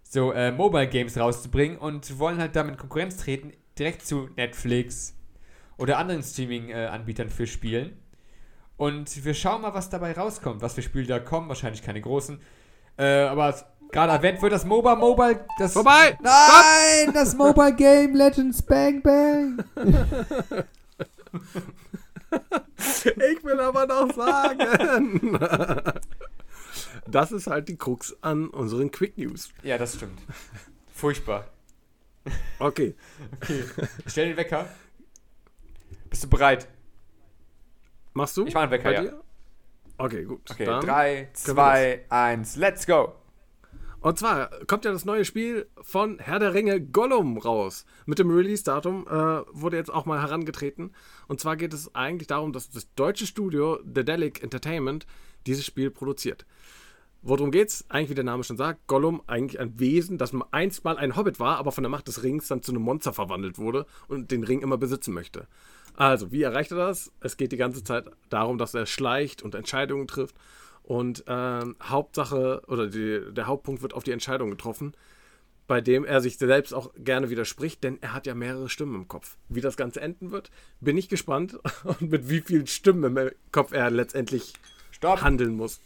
[0.02, 5.14] so äh, Mobile Games rauszubringen und wollen halt damit Konkurrenz treten, direkt zu Netflix
[5.76, 7.99] oder anderen Streaming-Anbietern äh, für Spielen.
[8.80, 11.50] Und wir schauen mal, was dabei rauskommt, was für Spiele da kommen.
[11.50, 12.40] Wahrscheinlich keine großen.
[12.96, 13.54] Äh, aber
[13.92, 15.44] gerade erwähnt wird das MOBA Mobile.
[15.58, 16.16] Das Vorbei!
[16.22, 17.02] Nein!
[17.02, 17.14] Stop!
[17.14, 19.62] Das Mobile Game Legends Bang Bang!
[22.78, 25.38] ich will aber noch sagen.
[27.06, 29.50] Das ist halt die Krux an unseren Quick News.
[29.62, 30.20] Ja, das stimmt.
[30.94, 31.44] Furchtbar.
[32.58, 32.94] Okay.
[33.42, 33.64] Okay.
[34.06, 34.66] stell den Wecker.
[36.08, 36.66] Bist du bereit?
[38.12, 38.46] Machst du?
[38.46, 39.12] Ich mach einen Wecker, ja.
[39.98, 40.50] Okay, gut.
[40.50, 43.12] Okay, 3, 2, 1, let's go.
[44.00, 47.84] Und zwar kommt ja das neue Spiel von Herr der Ringe Gollum raus.
[48.06, 49.10] Mit dem Release-Datum äh,
[49.52, 50.94] wurde jetzt auch mal herangetreten.
[51.28, 55.06] Und zwar geht es eigentlich darum, dass das deutsche Studio The Delic Entertainment
[55.46, 56.46] dieses Spiel produziert.
[57.22, 57.84] Worum geht's?
[57.90, 61.38] Eigentlich, wie der Name schon sagt, Gollum, eigentlich ein Wesen, das einst mal ein Hobbit
[61.38, 64.42] war, aber von der Macht des Rings dann zu einem Monster verwandelt wurde und den
[64.42, 65.46] Ring immer besitzen möchte.
[65.96, 67.12] Also, wie erreicht er das?
[67.20, 70.34] Es geht die ganze Zeit darum, dass er schleicht und Entscheidungen trifft.
[70.82, 74.94] Und äh, Hauptsache oder die, der Hauptpunkt wird auf die Entscheidung getroffen,
[75.66, 79.08] bei dem er sich selbst auch gerne widerspricht, denn er hat ja mehrere Stimmen im
[79.08, 79.36] Kopf.
[79.48, 80.50] Wie das Ganze enden wird,
[80.80, 84.54] bin ich gespannt und mit wie vielen Stimmen im Kopf er letztendlich
[84.90, 85.20] Stopp.
[85.20, 85.80] handeln muss.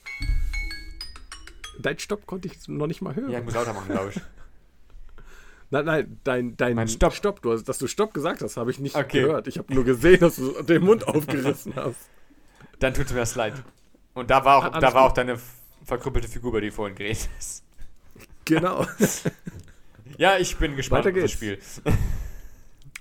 [1.78, 3.30] Dein Stopp konnte ich noch nicht mal hören.
[3.30, 4.20] Ja, ich muss lauter machen, glaube ich.
[5.70, 7.14] Nein, nein, dein, dein mein Stopp.
[7.14, 9.22] Stopp, du hast, dass du Stopp gesagt hast, habe ich nicht okay.
[9.22, 9.48] gehört.
[9.48, 12.10] Ich habe nur gesehen, dass du den Mund aufgerissen hast.
[12.78, 13.54] Dann tut mir das leid.
[14.12, 15.36] Und da war auch, da war auch deine
[15.84, 17.64] verkrüppelte Figur, über die du vorhin geredet hast.
[18.44, 18.86] Genau.
[20.16, 21.32] Ja, ich bin gespannt auf das.
[21.32, 21.58] Spiel.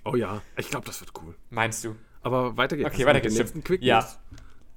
[0.03, 1.35] Oh ja, ich glaube, das wird cool.
[1.51, 1.95] Meinst du?
[2.23, 2.89] Aber weiter geht's.
[2.89, 3.53] Okay, weiter geht's.
[3.63, 3.99] Quick Ja.
[3.99, 4.17] News.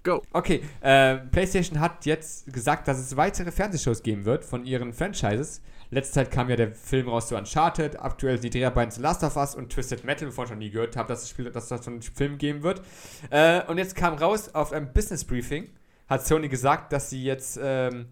[0.07, 0.23] Go.
[0.33, 5.63] Okay, äh, PlayStation hat jetzt gesagt, dass es weitere Fernsehshows geben wird von ihren Franchises.
[5.91, 9.37] Letzte Zeit kam ja der Film raus zu Uncharted, aktuell die Dreharbeiten zu Last of
[9.37, 11.85] Us und Twisted Metal, wovon ich noch nie gehört habe, dass es Spiel, dass das
[11.85, 12.83] schon einen Film geben wird.
[13.31, 15.71] Äh, und jetzt kam raus auf einem Business Briefing,
[16.09, 18.07] hat Sony gesagt, dass sie jetzt ähm,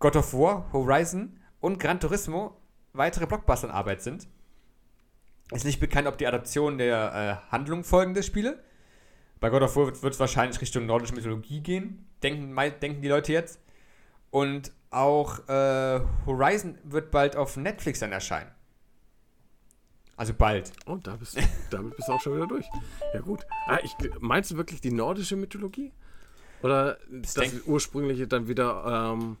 [0.00, 2.56] God of War, Horizon und Gran Turismo
[2.92, 4.26] weitere Blockbuster in Arbeit sind.
[5.52, 8.64] Ist nicht bekannt, ob die Adaption der äh, Handlung folgende Spiele.
[9.40, 13.32] Bei God of War wird es wahrscheinlich Richtung nordische Mythologie gehen, denken, denken die Leute
[13.32, 13.60] jetzt.
[14.30, 18.50] Und auch äh, Horizon wird bald auf Netflix dann erscheinen.
[20.16, 20.72] Also bald.
[20.86, 21.38] Oh, da bist,
[21.70, 22.66] damit bist du auch schon wieder durch.
[23.12, 23.46] Ja, gut.
[23.66, 25.92] Ah, ich, meinst du wirklich die nordische Mythologie?
[26.62, 29.36] Oder das denk- ursprüngliche dann wieder ähm,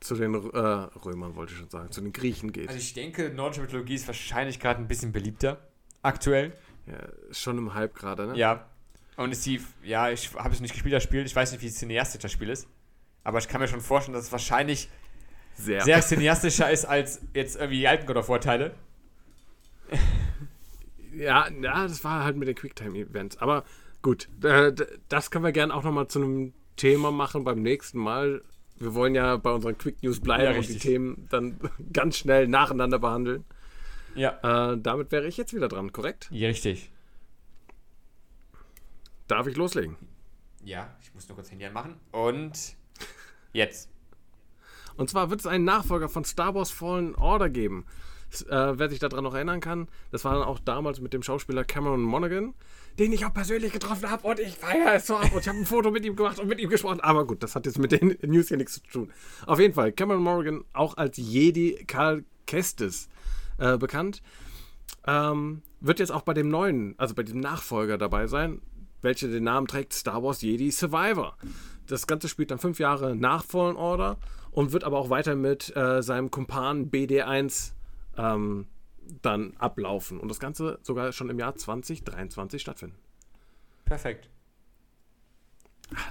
[0.00, 2.68] zu den äh, Römern, wollte ich schon sagen, zu den Griechen geht?
[2.68, 5.58] Also ich denke, nordische Mythologie ist wahrscheinlich gerade ein bisschen beliebter.
[6.02, 6.52] Aktuell.
[6.86, 6.98] ja,
[7.32, 8.36] schon im Hype gerade, ne?
[8.36, 8.68] Ja.
[9.22, 11.24] Und ist die, ja, ich habe es nicht gespielt, das Spiel.
[11.24, 12.66] Ich weiß nicht, wie cineastisch das Spiel ist.
[13.24, 14.88] Aber ich kann mir schon vorstellen, dass es wahrscheinlich
[15.54, 15.82] Sehr.
[15.82, 18.74] sehr cineastischer ist als jetzt irgendwie die alten God of War Teile.
[21.14, 23.36] Ja, ja, das war halt mit den Quicktime-Events.
[23.36, 23.64] Aber
[24.00, 24.72] gut, äh,
[25.10, 28.42] das können wir gerne auch nochmal zu einem Thema machen beim nächsten Mal.
[28.78, 30.78] Wir wollen ja bei unseren Quick News bleiben Ja, und die.
[30.78, 31.60] Themen dann
[31.92, 33.44] ganz schnell nacheinander behandeln.
[34.14, 34.72] Ja.
[34.72, 36.28] Äh, damit wäre ich jetzt wieder dran, korrekt?
[36.30, 36.90] Ja, richtig.
[39.32, 39.96] Darf ich loslegen?
[40.62, 41.96] Ja, ich muss nur kurz Handy anmachen.
[42.10, 42.76] Und
[43.54, 43.88] jetzt.
[44.98, 47.86] Und zwar wird es einen Nachfolger von Star Wars Fallen Order geben.
[48.50, 51.64] Äh, wer sich daran noch erinnern kann, das war dann auch damals mit dem Schauspieler
[51.64, 52.52] Cameron Monaghan,
[52.98, 55.56] den ich auch persönlich getroffen habe und ich feiere es so ab und ich habe
[55.56, 57.00] ein Foto mit ihm gemacht und mit ihm gesprochen.
[57.00, 59.12] Aber gut, das hat jetzt mit den News hier nichts zu tun.
[59.46, 63.08] Auf jeden Fall, Cameron Monaghan, auch als Jedi Karl Kestis
[63.56, 64.20] äh, bekannt,
[65.06, 68.60] ähm, wird jetzt auch bei dem neuen, also bei dem Nachfolger dabei sein,
[69.02, 71.36] welcher den Namen trägt Star Wars Jedi Survivor.
[71.86, 74.16] Das Ganze spielt dann fünf Jahre nach Fallen Order
[74.50, 77.72] und wird aber auch weiter mit äh, seinem Kumpan BD1
[78.16, 78.66] ähm,
[79.20, 80.20] dann ablaufen.
[80.20, 82.96] Und das Ganze sogar schon im Jahr 2023 stattfinden.
[83.84, 84.28] Perfekt.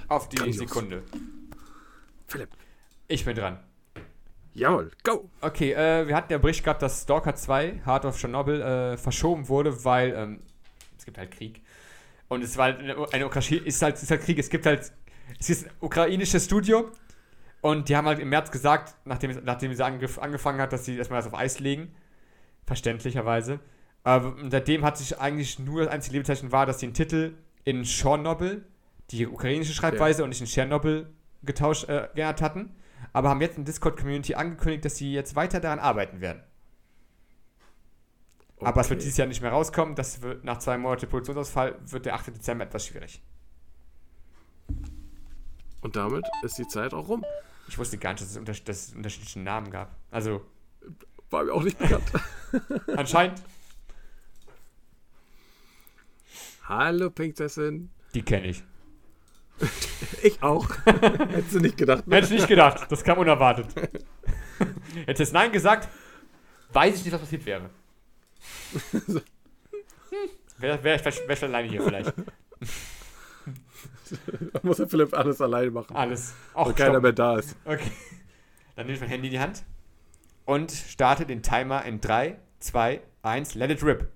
[0.08, 0.58] Auf die Grandios.
[0.58, 1.02] Sekunde.
[2.26, 2.50] Philipp.
[3.08, 3.58] Ich bin dran.
[4.54, 5.30] Jawohl, go!
[5.40, 9.48] Okay, äh, wir hatten ja Bericht gehabt, dass Stalker 2, Heart of Chernobyl, äh, verschoben
[9.48, 10.42] wurde, weil ähm,
[10.98, 11.62] es gibt halt Krieg.
[12.32, 14.38] Und es war halt eine, eine Ukraine, ist halt, ist halt Krieg.
[14.38, 14.90] Es gibt halt,
[15.38, 16.90] es ist ein ukrainisches Studio
[17.60, 20.96] und die haben halt im März gesagt, nachdem, nachdem sie angef angefangen hat, dass sie
[20.96, 21.94] erstmal das auf Eis legen.
[22.64, 23.60] Verständlicherweise.
[24.02, 27.84] Aber seitdem hat sich eigentlich nur das einzige Lebenszeichen war, dass sie den Titel in
[27.84, 28.64] Chernobyl,
[29.10, 31.10] die ukrainische Schreibweise und nicht in Tschernobyl
[31.42, 32.74] getauscht, äh, geändert hatten.
[33.12, 36.42] Aber haben jetzt in Discord-Community angekündigt, dass sie jetzt weiter daran arbeiten werden.
[38.64, 39.04] Aber es wird Okay.
[39.04, 39.94] dieses Jahr nicht mehr rauskommen.
[39.94, 42.28] Das wird nach zwei Monaten Produktionsausfall wird der 8.
[42.28, 43.22] Dezember etwas schwierig.
[45.80, 47.24] Und damit ist die Zeit auch rum.
[47.68, 49.94] Ich wusste gar nicht, dass es, unter dass es unterschiedliche Namen gab.
[50.10, 50.42] Also
[51.30, 52.04] War mir auch nicht bekannt.
[52.96, 53.42] anscheinend,
[56.64, 57.90] Hallo, Prinzessin.
[58.14, 58.62] die kenne ich.
[60.22, 60.68] Ich auch.
[60.84, 62.16] Hättest du nicht gedacht, ne?
[62.16, 62.86] Hätte ich nicht gedacht.
[62.90, 63.66] Das kam unerwartet.
[65.06, 65.88] Hätte es Nein gesagt,
[66.72, 67.70] weiß ich nicht, was passiert wäre.
[70.58, 72.12] Wäre wär ich vielleicht- wär alleine hier vielleicht.
[74.52, 75.96] Da muss der Philipp alles alleine machen.
[75.96, 76.34] Alles.
[76.54, 77.56] Auch weil keiner mehr da ist.
[77.64, 77.90] Okay.
[78.76, 79.64] Dann nehme ich mein Handy in die Hand
[80.44, 84.08] und starte den Timer in 3, 2, 1, let it rip.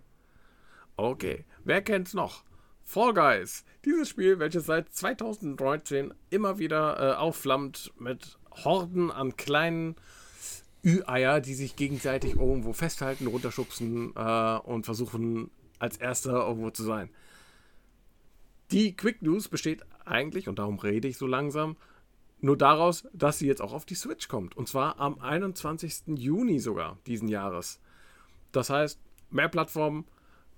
[0.97, 2.45] Okay, wer kennt's noch?
[2.85, 9.97] Fall Guys, dieses Spiel, welches seit 2019 immer wieder äh, aufflammt mit Horden an kleinen
[10.87, 17.11] Ü-Eier, die sich gegenseitig irgendwo festhalten, runterschubsen äh, und versuchen als erster irgendwo zu sein.
[18.71, 21.77] Die Quick News besteht eigentlich, und darum rede ich so langsam,
[22.41, 24.57] nur daraus, dass sie jetzt auch auf die Switch kommt.
[24.57, 26.03] Und zwar am 21.
[26.19, 27.81] Juni sogar diesen Jahres.
[28.53, 30.05] Das heißt, mehr Plattformen,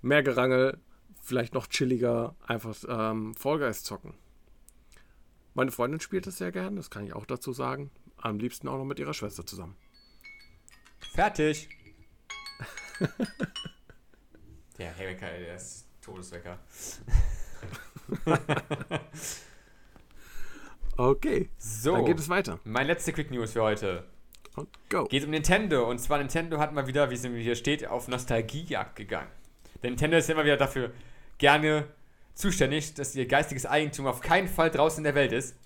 [0.02, 0.78] mehr Gerangel,
[1.22, 4.14] vielleicht noch chilliger, einfach ähm, Guys zocken.
[5.54, 7.90] Meine Freundin spielt das sehr gern, das kann ich auch dazu sagen.
[8.18, 9.76] Am liebsten auch noch mit ihrer Schwester zusammen.
[11.14, 11.68] Fertig.
[14.78, 16.58] der Herwecker, der ist Todeswecker.
[21.00, 22.58] Okay, So, dann geht es weiter.
[22.64, 24.04] mein letzte Quick News für heute.
[24.56, 25.04] Und go.
[25.04, 25.88] Geht um Nintendo.
[25.88, 29.30] Und zwar Nintendo hat mal wieder, wie es hier steht, auf Nostalgiejagd gegangen.
[29.82, 30.90] Denn Nintendo ist immer wieder dafür
[31.38, 31.86] gerne
[32.34, 35.56] zuständig, dass ihr geistiges Eigentum auf keinen Fall draußen in der Welt ist.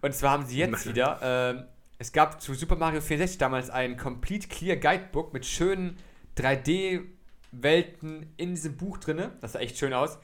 [0.00, 0.84] Und zwar haben sie jetzt Nein.
[0.86, 1.64] wieder ähm,
[2.02, 5.96] es gab zu Super Mario 64 damals ein Complete Clear Guidebook mit schönen
[6.36, 9.30] 3D-Welten in diesem Buch drin.
[9.40, 10.18] Das sah echt schön aus.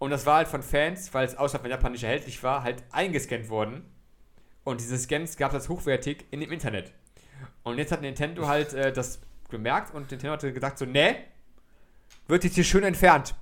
[0.00, 2.82] Und das war halt von Fans, weil es außerhalb von Japan nicht erhältlich war, halt
[2.90, 3.84] eingescannt worden.
[4.64, 6.92] Und diese Scans gab es als hochwertig in dem Internet.
[7.62, 11.18] Und jetzt hat Nintendo halt äh, das gemerkt und Nintendo hatte gesagt so, ne,
[12.26, 13.36] wird jetzt hier schön entfernt.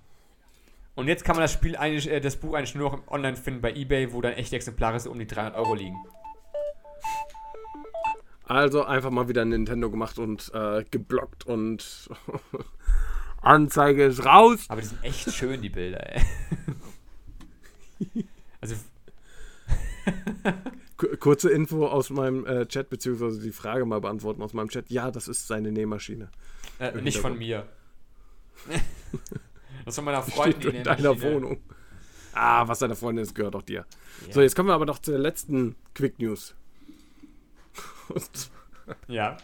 [0.96, 3.62] Und jetzt kann man das Spiel eigentlich, äh, das Buch eigentlich nur noch online finden
[3.62, 5.96] bei eBay, wo dann echte Exemplare so um die 300 Euro liegen.
[8.51, 12.11] Also einfach mal wieder Nintendo gemacht und äh, geblockt und
[13.42, 14.64] Anzeige ist raus.
[14.68, 16.22] Aber die sind echt schön, die Bilder, ey.
[18.61, 18.74] Also,
[20.96, 24.90] Ku- Kurze Info aus meinem äh, Chat, beziehungsweise die Frage mal beantworten aus meinem Chat.
[24.90, 26.28] Ja, das ist seine Nähmaschine.
[26.80, 27.68] äh, nicht von mir.
[29.84, 30.61] das von meiner Freundin.
[30.61, 31.61] Steht in deiner Wohnung.
[32.32, 33.86] Ah, was deiner Freundin ist, gehört auch dir.
[34.26, 34.32] Ja.
[34.34, 36.55] So, jetzt kommen wir aber noch zur letzten Quick News.
[38.08, 38.50] Und
[39.08, 39.36] Ja.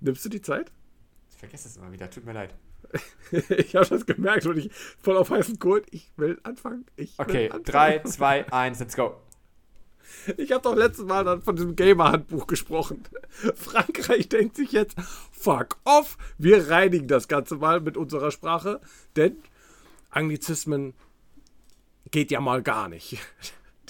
[0.00, 0.72] Nimmst du die Zeit?
[1.30, 2.54] Ich vergesse es immer wieder, tut mir leid.
[3.50, 4.70] ich habe das gemerkt und ich
[5.00, 5.84] voll auf heißen Kohlen.
[5.90, 6.84] Ich will anfangen.
[6.96, 7.64] Ich will Okay, anfangen.
[7.64, 9.16] 3, 2, 1, let's go.
[10.36, 13.02] Ich habe doch letztes Mal dann von diesem Gamer-Handbuch gesprochen.
[13.54, 14.96] Frankreich denkt sich jetzt,
[15.30, 18.80] fuck off, wir reinigen das Ganze mal mit unserer Sprache,
[19.16, 19.36] denn
[20.10, 20.92] Anglizismen
[22.10, 23.18] geht ja mal gar nicht.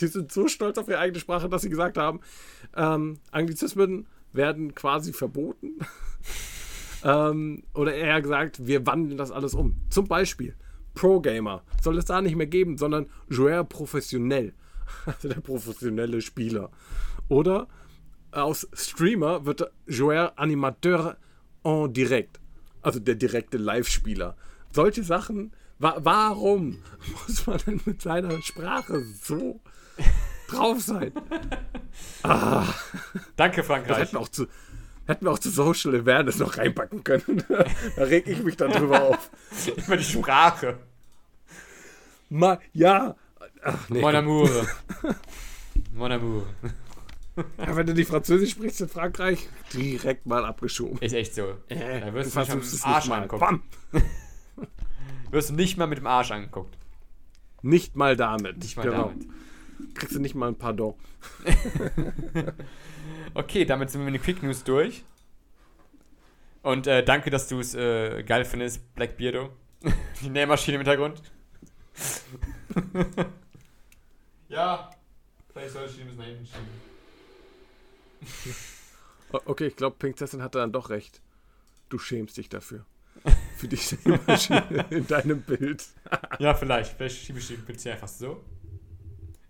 [0.02, 2.20] Die sind so stolz auf ihre eigene Sprache, dass sie gesagt haben,
[2.76, 5.78] ähm, Anglizismen werden quasi verboten.
[7.04, 9.76] ähm, oder eher gesagt, wir wandeln das alles um.
[9.90, 10.56] Zum Beispiel
[10.94, 14.52] Pro-Gamer soll es da nicht mehr geben, sondern Joueur professionnel.
[15.06, 16.70] Also der professionelle Spieler.
[17.28, 17.66] Oder
[18.30, 21.16] aus Streamer wird Joueur Animateur
[21.64, 22.40] en direct.
[22.82, 24.36] Also der direkte Live-Spieler.
[24.70, 25.52] Solche Sachen.
[25.78, 26.78] Wa warum
[27.26, 29.60] muss man denn mit seiner Sprache so
[30.48, 31.12] drauf sein?
[33.36, 33.98] Danke, Das Frankreich.
[33.98, 34.46] hätten wir auch zu,
[35.06, 37.42] hätten wir auch zu Social Awareness noch reinpacken können.
[37.96, 39.30] da reg ich mich dann drüber auf.
[39.76, 40.78] Über die Sprache.
[42.28, 43.14] Ma ja.
[43.62, 44.50] Ach, nee, Mon amour.
[45.94, 46.46] Mon amour.
[47.58, 50.98] Ja, wenn du nicht Französisch sprichst in Frankreich, direkt mal abgeschoben.
[50.98, 51.54] Ist echt so.
[51.68, 53.40] Äh, Da wirst du du nicht mit dem Arsch angucken.
[53.40, 53.62] Bam.
[55.30, 56.76] Wirst du nicht mal mit dem Arsch angeguckt.
[57.62, 58.58] Nicht mal damit.
[58.58, 59.08] Nicht mal genau.
[59.08, 59.26] damit.
[59.94, 60.94] Kriegst du nicht mal ein Pardon.
[63.34, 65.04] Okay, damit sind wir mit den Quick News durch.
[66.62, 69.50] Und äh, danke, dass du es äh, geil findest, Black Beardo.
[70.20, 71.22] Die Nähmaschine im Hintergrund.
[74.48, 74.90] ja,
[75.52, 76.68] vielleicht sollte ich die ein bisschen nach hinten schieben.
[79.30, 81.20] Okay, ich glaube, Prinzessin hatte dann doch recht.
[81.88, 82.86] Du schämst dich dafür.
[83.56, 83.78] Für die
[84.26, 85.84] Maschine in deinem Bild.
[86.38, 86.96] Ja, vielleicht.
[86.96, 88.42] Vielleicht schiebe ich den PC einfach so.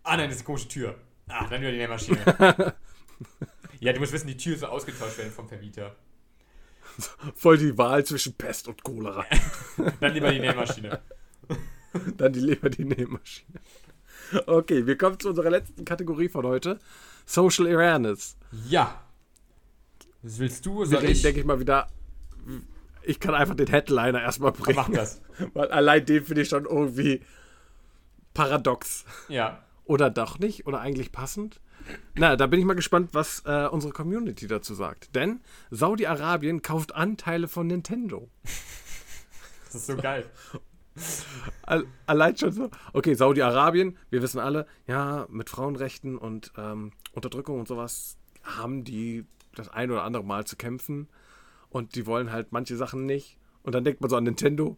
[0.02, 0.94] Ah, nein, das ist eine komische Tür.
[1.28, 2.18] Ah, dann wieder die Nähmaschine.
[3.80, 5.94] ja, du musst wissen, die Tür soll ausgetauscht werden vom Vermieter.
[7.34, 9.24] Voll die Wahl zwischen Pest und Cholera.
[10.00, 11.00] Dann lieber die Nähmaschine.
[12.16, 13.60] Dann die lieber die Nähmaschine.
[14.46, 16.78] Okay, wir kommen zu unserer letzten Kategorie von heute.
[17.26, 18.36] Social Awareness.
[18.66, 19.02] Ja.
[20.22, 20.84] Was willst du?
[20.84, 21.22] Soll ich?
[21.22, 21.88] denke ich mal, wieder.
[23.02, 24.76] Ich kann einfach den Headliner erstmal bringen.
[24.76, 25.20] Mach das.
[25.54, 27.22] Weil allein den finde ich schon irgendwie
[28.34, 29.04] paradox.
[29.28, 29.62] Ja.
[29.84, 30.66] Oder doch nicht?
[30.66, 31.60] Oder eigentlich passend?
[32.14, 35.14] Na, da bin ich mal gespannt, was äh, unsere Community dazu sagt.
[35.16, 38.28] Denn Saudi-Arabien kauft Anteile von Nintendo.
[39.64, 40.26] Das ist so geil.
[41.62, 42.70] Al- Allein schon so.
[42.92, 49.24] Okay, Saudi-Arabien, wir wissen alle, ja, mit Frauenrechten und ähm, Unterdrückung und sowas haben die
[49.54, 51.08] das ein oder andere Mal zu kämpfen.
[51.70, 53.38] Und die wollen halt manche Sachen nicht.
[53.62, 54.76] Und dann denkt man so an Nintendo.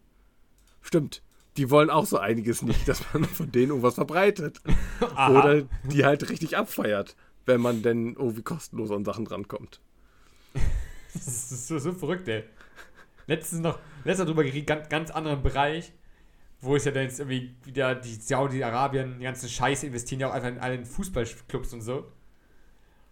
[0.81, 1.21] Stimmt,
[1.57, 4.61] die wollen auch so einiges nicht, dass man von denen irgendwas verbreitet.
[5.01, 9.79] Oder die halt richtig abfeiert, wenn man denn irgendwie kostenlos an Sachen drankommt.
[11.13, 12.43] Das ist so, so verrückt, ey.
[13.27, 15.93] Letztens noch, letztens drüber geredet, ganz, ganz anderen Bereich,
[16.61, 20.33] wo es ja dann jetzt irgendwie wieder die Saudi-Arabien, die ganzen Scheiße investieren ja auch
[20.33, 22.11] einfach in allen Fußballclubs und so.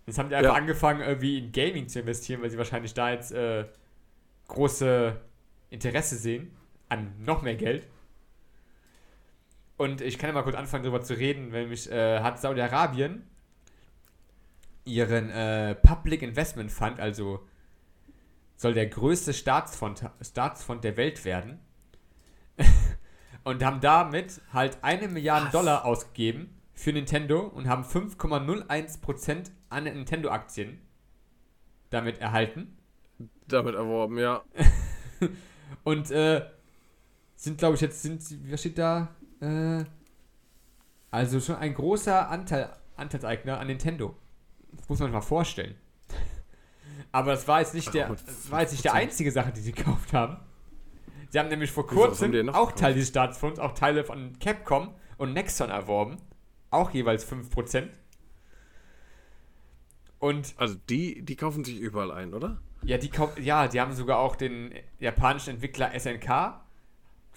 [0.05, 0.59] Jetzt haben die einfach Ja.
[0.59, 3.65] angefangen, irgendwie in Gaming zu investieren, weil sie wahrscheinlich da jetzt äh,
[4.49, 5.15] große
[5.69, 6.51] Interesse sehen
[6.89, 7.87] an noch mehr Geld.
[9.77, 13.23] Und ich kann ja mal kurz anfangen, darüber zu reden, nämlich äh, hat Saudi-Arabien
[14.85, 17.45] ihren äh, Public Investment Fund, also
[18.55, 21.59] soll der größte Staatsfonds, Staatsfonds der Welt werden.
[23.43, 25.51] und haben damit halt eine Milliarde Was?
[25.51, 30.79] Dollar ausgegeben für Nintendo und haben 5,01% an Nintendo-Aktien
[31.89, 32.77] damit erhalten.
[33.47, 34.43] Damit erworben, ja.
[35.83, 36.45] Und äh,
[37.35, 39.13] sind, glaube ich, jetzt sind, sie- was steht da?
[39.43, 39.85] Äh,
[41.11, 44.15] also schon ein großer Anteil, Anteilseigner an Nintendo.
[44.71, 45.75] Das muss man sich mal vorstellen.
[47.11, 48.95] Aber das war jetzt nicht, Ach, der, das war jetzt nicht der 5%.
[48.95, 50.37] einzige Sache, die sie gekauft haben.
[51.29, 52.77] Sie haben nämlich vor kurzem auch gekauft?
[52.79, 56.17] Teil dieses Staatsfonds, auch Teile von Capcom und Nexon erworben.
[56.69, 57.89] Auch jeweils 5%.
[60.19, 62.61] Und Also die, die kaufen sich überall ein, oder?
[62.83, 66.61] ja, die, ja, die haben sogar auch den japanischen Entwickler SNK.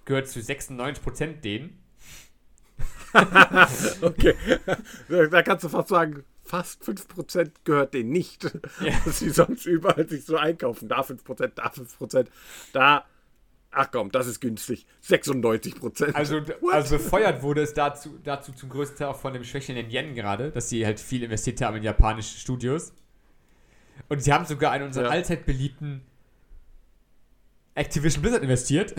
[0.04, 1.82] Gehört zu 96% denen.
[4.02, 4.34] Okay.
[5.30, 8.44] da kannst du fast sagen, fast 5% gehört denen nicht.
[8.80, 8.92] Ja.
[9.04, 10.88] Dass sie sonst überall sich so einkaufen.
[10.88, 12.26] Da 5%, da 5%,
[12.72, 13.04] da.
[13.78, 14.86] Ach komm, das ist günstig.
[15.06, 16.12] 96%.
[16.14, 16.72] Also, What?
[16.72, 20.50] also befeuert wurde es dazu, dazu zum größten Teil auch von dem schwächelnden Yen gerade,
[20.50, 22.92] dass sie halt viel investiert haben in japanische Studios.
[24.08, 25.10] Und sie haben sogar in unseren Ja.
[25.10, 26.02] allzeit beliebten
[27.74, 28.94] Activision Blizzard investiert.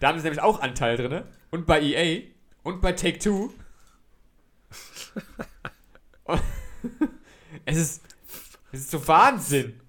[0.00, 1.22] Da haben sie nämlich auch Anteil drin.
[1.50, 2.22] Und bei EA
[2.62, 3.52] und bei Take Two.
[7.64, 8.02] Es ist,
[8.70, 9.80] es ist so Wahnsinn.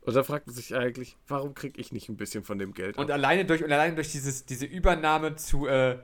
[0.00, 2.98] Und da fragt man sich eigentlich, warum kriege ich nicht ein bisschen von dem Geld?
[2.98, 3.14] Und ab?
[3.14, 5.98] alleine durch, und alleine durch dieses, diese Übernahme zu, äh,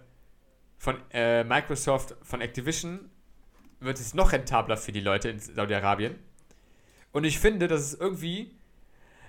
[0.78, 3.10] von äh, Microsoft von Activision
[3.80, 6.16] wird es noch rentabler für die Leute in Saudi-Arabien.
[7.10, 8.56] Und ich finde, das ist irgendwie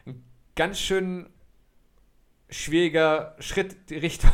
[0.05, 0.23] ein
[0.55, 1.29] ganz schön
[2.49, 4.31] schwieriger Schritt die Richtung,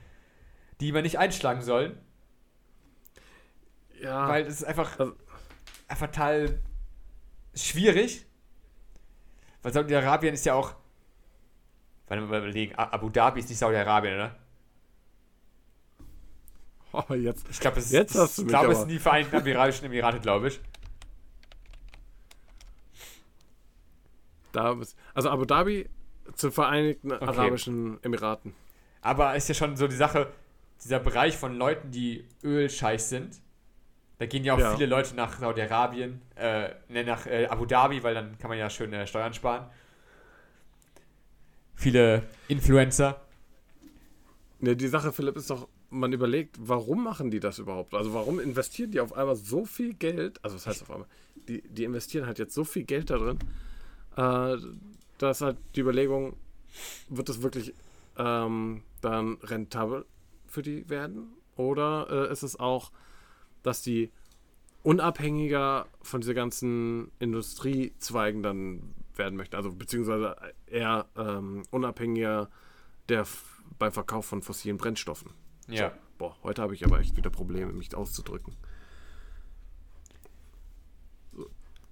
[0.80, 1.98] die man nicht einschlagen soll,
[4.00, 5.16] ja, weil es ist einfach, Also-
[5.88, 6.60] einfach total
[7.54, 8.26] schwierig.
[9.62, 10.74] Weil Saudi-Arabien ist ja auch,
[12.08, 14.36] weil wir mal überlegen, Abu Dhabi ist nicht Saudi-Arabien, oder?
[16.92, 17.46] oh, jetzt.
[17.48, 20.20] Ich glaube, es, Jetzt hast du ich mich glaube, es sind die Vereinigten Arabischen Emirate,
[20.20, 20.60] glaube ich.
[24.52, 24.76] Da,
[25.14, 25.88] also Abu Dhabi
[26.36, 28.54] zu Vereinigten Arabischen Emiraten.
[29.02, 30.28] Aber ist ja schon so die Sache,
[30.82, 33.40] dieser Bereich von Leuten, die Ölscheiß sind.
[34.18, 34.74] Da gehen ja auch Ja.
[34.74, 38.70] viele Leute nach Saudi-Arabien, äh, ne, nach äh, Abu Dhabi, weil dann kann man ja
[38.70, 39.66] schön äh, Steuern sparen.
[41.74, 43.20] Viele Influencer.
[44.60, 47.94] Ne, die Sache, Philipp, ist doch, man überlegt, warum machen die das überhaupt?
[47.94, 50.42] Also warum investieren die auf einmal so viel Geld?
[50.42, 51.08] Also was heißt auf einmal?
[51.48, 53.38] Die, die investieren halt jetzt so viel Geld da drin,
[55.16, 56.36] äh, dass halt die Überlegung,
[57.08, 57.72] wird das wirklich
[58.16, 60.04] ähm, dann rentabel
[60.46, 61.32] für die werden?
[61.56, 62.90] Oder äh, ist es auch,
[63.62, 64.10] dass die
[64.82, 69.56] unabhängiger von dieser ganzen Industriezweigen dann werden möchten?
[69.56, 70.36] Also beziehungsweise
[70.66, 72.50] eher ähm, unabhängiger
[73.08, 73.26] der
[73.78, 75.30] beim Verkauf von fossilen Brennstoffen.
[75.68, 75.90] Ja.
[75.90, 78.54] So, boah, heute habe ich aber echt wieder Probleme, mich auszudrücken.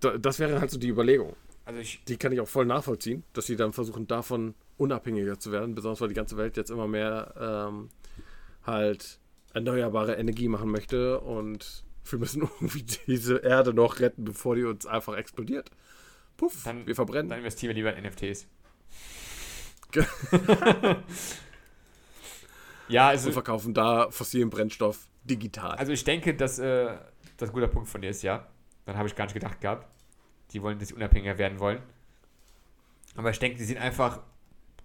[0.01, 1.35] Da- Das wäre halt so die Überlegung.
[1.65, 5.53] Also ich, Die kann ich auch voll nachvollziehen, dass sie dann versuchen, davon unabhängiger zu
[5.53, 7.35] werden, besonders weil die ganze Welt jetzt immer mehr
[7.71, 7.89] ähm,
[8.65, 9.19] halt
[9.55, 14.87] erneuerbare Energie machen möchte und wir müssen irgendwie diese Erde noch retten, bevor die uns
[14.87, 15.71] einfach explodiert.
[16.37, 17.29] Puff, Dann- wir verbrennen.
[17.29, 18.47] dann investieren wir lieber in NFTs.
[22.89, 25.73] Ja, also, und verkaufen da fossilen Brennstoff digital.
[25.79, 26.95] also ich denke, dass äh,
[27.37, 28.47] das ein guter Punkt von dir ist, ja.
[28.85, 29.87] Dann habe ich gar nicht gedacht gehabt.
[30.53, 31.81] Die wollen, dass sie unabhängiger werden wollen.
[33.17, 34.21] Aber ich denke, die sehen einfach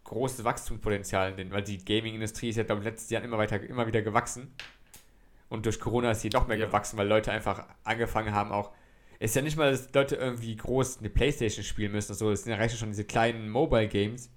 [0.03, 3.61] großes Wachstumspotenzial, in denen, weil die Gaming-Industrie ist ja, glaube ich, letztes Jahr immer weiter,
[3.61, 4.51] immer wieder gewachsen.
[5.49, 6.65] Und durch Corona ist sie noch mehr Ja.
[6.65, 8.71] gewachsen, weil Leute einfach angefangen haben, auch.
[9.19, 12.13] Es ist ja nicht mal, dass Leute irgendwie groß eine Playstation spielen müssen.
[12.13, 14.29] So, es sind ja reichen schon diese kleinen Mobile-Games,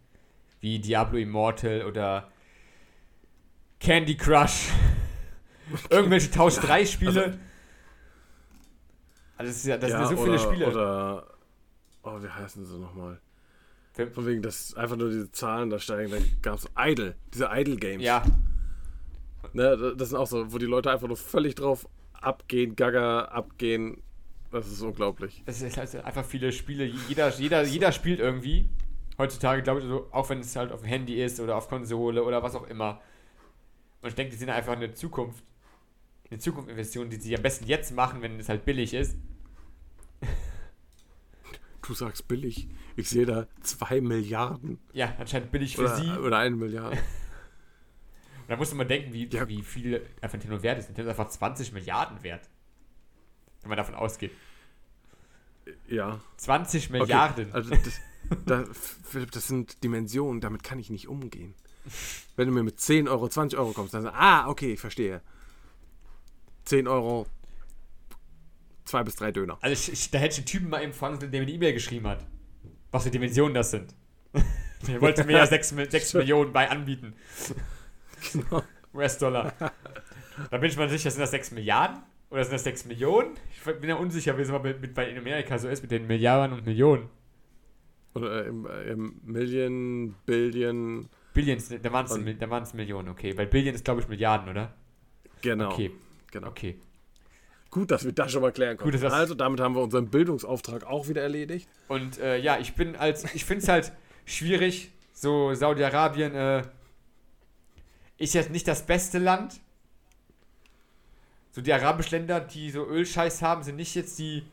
[0.60, 2.30] wie Diablo Immortal oder
[3.78, 4.68] Candy Crush.
[5.90, 7.24] Irgendwelche Tausch 3 Spiele.
[7.24, 7.38] Also,
[9.42, 10.66] das, ist ja, das sind ja so viele oder, Spiele.
[10.66, 11.26] Oder,
[12.02, 13.20] oh, wie heißen sie nochmal?
[14.12, 16.10] Von wegen, dass einfach nur diese Zahlen da steigen.
[16.10, 18.02] Dann gab es Idle, diese Idle-Games.
[18.02, 18.22] ja,
[19.52, 24.02] Ne, das sind auch so, wo die Leute einfach nur völlig drauf abgehen, gaga abgehen.
[24.52, 25.42] Das ist unglaublich.
[25.46, 26.84] es ist halt einfach viele Spiele.
[27.08, 28.68] Jeder, jeder, jeder spielt irgendwie.
[29.16, 32.24] Heutzutage, glaube ich, so, auch wenn es halt auf dem Handy ist oder auf Konsole
[32.24, 33.00] oder was auch immer.
[34.02, 35.44] Und ich denke, die sind einfach eine Zukunft.
[36.30, 39.16] Eine Zukunftsinvestition, die sie am besten jetzt machen, wenn es halt billig ist.
[41.86, 42.68] Du sagst billig.
[42.96, 44.78] Ich sehe da zwei Milliarden.
[44.92, 46.10] Ja, anscheinend billig für Oder, sie.
[46.18, 46.98] oder eine Milliarde.
[48.48, 49.46] Da muss man denken, wie, Ja.
[49.46, 50.86] wie viel einfach Nintendo wert ist.
[50.88, 52.48] Nintendo ist einfach 20 Milliarden wert.
[53.62, 54.32] Wenn man davon ausgeht.
[55.88, 56.18] ja.
[56.36, 57.52] 20 Okay, Milliarden.
[57.52, 58.00] Also das,
[58.46, 58.64] da,
[59.04, 61.54] Philipp, das sind Dimensionen, damit kann ich nicht umgehen.
[62.34, 64.80] Wenn du mir mit 10 Euro, 20 Euro kommst, dann sagst du, ah, okay, ich
[64.80, 65.22] verstehe.
[66.70, 67.26] 10 Euro,
[68.84, 69.58] zwei bis drei Döner.
[69.60, 71.56] Also ich, ich, da hätte ich einen Typen mal eben fragen sollen, der mir eine
[71.56, 72.24] E-Mail geschrieben hat.
[72.92, 73.94] Was für Dimensionen das sind.
[74.86, 75.72] Der wollte mir ja 6,
[76.14, 77.12] Millionen bei anbieten.
[78.32, 78.62] Genau.
[78.94, 79.52] US-Dollar.
[80.50, 82.02] Da bin ich mal sicher, sind das 6 Milliarden?
[82.30, 83.36] Oder sind das 6 Millionen?
[83.52, 85.90] Ich bin ja unsicher, wie es immer mit, mit, bei in Amerika so ist mit
[85.90, 87.10] den Milliarden und Millionen.
[88.14, 91.10] Oder im, äh, im Million, Billion.
[91.34, 93.36] Billions, da waren es Millionen, okay.
[93.36, 94.72] Weil Billion ist, glaube ich, Milliarden, oder?
[95.42, 95.72] Genau.
[95.72, 95.90] Okay,
[96.30, 96.48] genau.
[96.48, 96.78] okay.
[97.70, 99.00] Gut, dass wir das schon mal klären Gut, konnten.
[99.00, 101.68] das- also, damit haben wir unseren Bildungsauftrag auch wieder erledigt.
[101.88, 103.92] Und äh, ja, ich bin als, ich finde es halt
[104.24, 106.62] schwierig, so Saudi-Arabien äh,
[108.18, 109.60] ist jetzt nicht das beste Land.
[111.52, 114.44] So die arabischen Länder, die so Ölscheiß haben, sind nicht jetzt die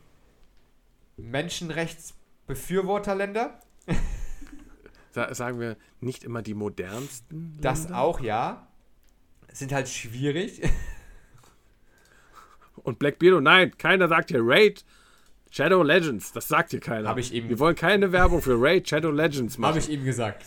[1.16, 3.58] Menschenrechtsbefürworterländer.
[5.12, 7.56] Sa sagen wir nicht immer die modernsten.
[7.60, 7.98] Das Länder?
[7.98, 8.66] auch, ja.
[9.52, 10.60] Sind halt schwierig.
[12.88, 14.84] Und Black Beardo, nein, keiner sagt hier Raid
[15.50, 16.32] Shadow Legends.
[16.32, 17.08] Das sagt hier keiner.
[17.08, 19.70] Hab ich eben- Wir wollen keine Werbung für Raid Shadow Legends machen.
[19.70, 20.44] Habe ich ihm gesagt.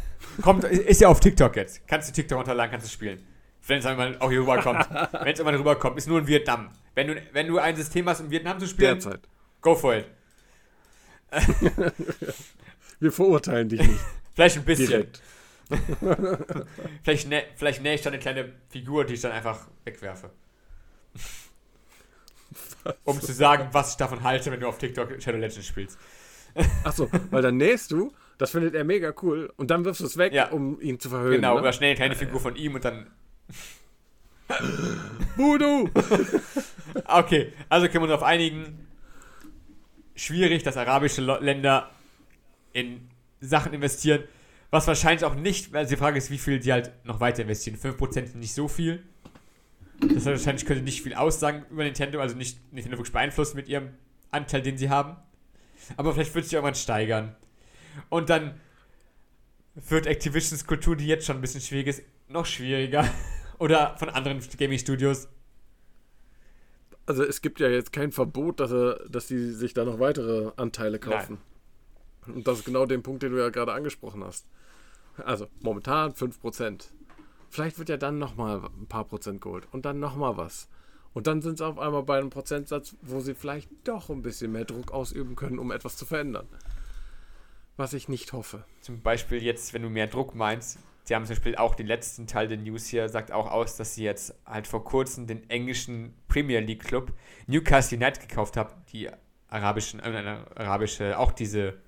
[0.42, 1.86] Kommt, ist ja auf TikTok jetzt.
[1.88, 3.18] Kannst du TikTok runterladen, kannst du spielen.
[3.66, 4.88] Wenn es einmal auch hier rüberkommt.
[5.12, 6.70] Wenn es einmal rüberkommt, ist nur in Vietnam.
[6.94, 9.20] Wenn du, wenn du ein System hast, in Vietnam zu spielen, Derzeit.
[9.60, 10.06] go for it.
[13.00, 14.00] Wir verurteilen dich nicht
[14.34, 14.86] Vielleicht ein bisschen.
[14.88, 15.22] direkt.
[17.02, 20.30] Vielleicht, nä vielleicht nähe ich dann eine kleine Figur, die ich dann einfach wegwerfe.
[23.04, 25.98] Um zu sagen, was ich davon halte, wenn du auf TikTok Shadow Legends spielst.
[26.84, 30.16] Achso, weil dann nähst du, das findet er mega cool, und dann wirfst du es
[30.16, 30.48] weg, Ja.
[30.50, 31.36] um ihn zu verhöhnen.
[31.36, 31.60] Genau, ne?
[31.60, 33.06] oder schnell eine kleine Figur von ihm und dann.
[35.36, 35.88] Voodoo!
[37.04, 38.86] Okay, also können wir uns darauf einigen.
[40.16, 41.88] Schwierig, dass arabische Länder
[42.72, 43.08] in
[43.40, 44.24] Sachen investieren.
[44.70, 47.76] Was wahrscheinlich auch nicht, weil die Frage ist, wie viel die halt noch weiter investieren.
[47.76, 49.04] 5% sind nicht so viel.
[50.00, 53.68] Das heißt, wahrscheinlich könnte nicht viel aussagen über Nintendo, also nicht Nintendo wirklich beeinflussen mit
[53.68, 53.90] ihrem
[54.30, 55.16] Anteil, den sie haben.
[55.96, 57.36] Aber vielleicht wird sich irgendwann steigern.
[58.08, 58.60] Und dann
[59.74, 63.08] wird Activisions Kultur, die jetzt schon ein bisschen schwierig ist, noch schwieriger.
[63.58, 65.28] Oder von anderen Gaming-Studios.
[67.06, 70.52] Also es gibt ja jetzt kein Verbot, dass, er, dass sie sich da noch weitere
[70.56, 71.38] Anteile kaufen.
[72.26, 74.46] Und das ist genau der Punkt, den du ja gerade angesprochen hast.
[75.16, 76.84] Also momentan 5%.
[77.50, 80.68] Vielleicht wird ja dann nochmal ein paar Prozent geholt und dann nochmal was.
[81.12, 84.52] Und dann sind sie auf einmal bei einem Prozentsatz, wo sie vielleicht doch ein bisschen
[84.52, 86.46] mehr Druck ausüben können, um etwas zu verändern.
[87.76, 88.64] Was ich nicht hoffe.
[88.80, 92.28] Zum Beispiel jetzt, wenn du mehr Druck meinst, sie haben zum Beispiel auch den letzten
[92.28, 96.14] Teil der News hier, sagt auch aus, dass sie jetzt halt vor kurzem den englischen
[96.28, 97.12] Premier League Club
[97.48, 99.10] Newcastle United gekauft haben, die
[99.48, 101.80] arabischen, äh, arabische, auch diese,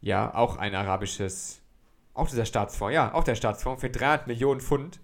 [0.00, 1.60] ja, auch ein arabisches,
[2.18, 5.00] auch dieser Staatsfonds, ja, auch der Staatsfonds für 300 Millionen Pfund.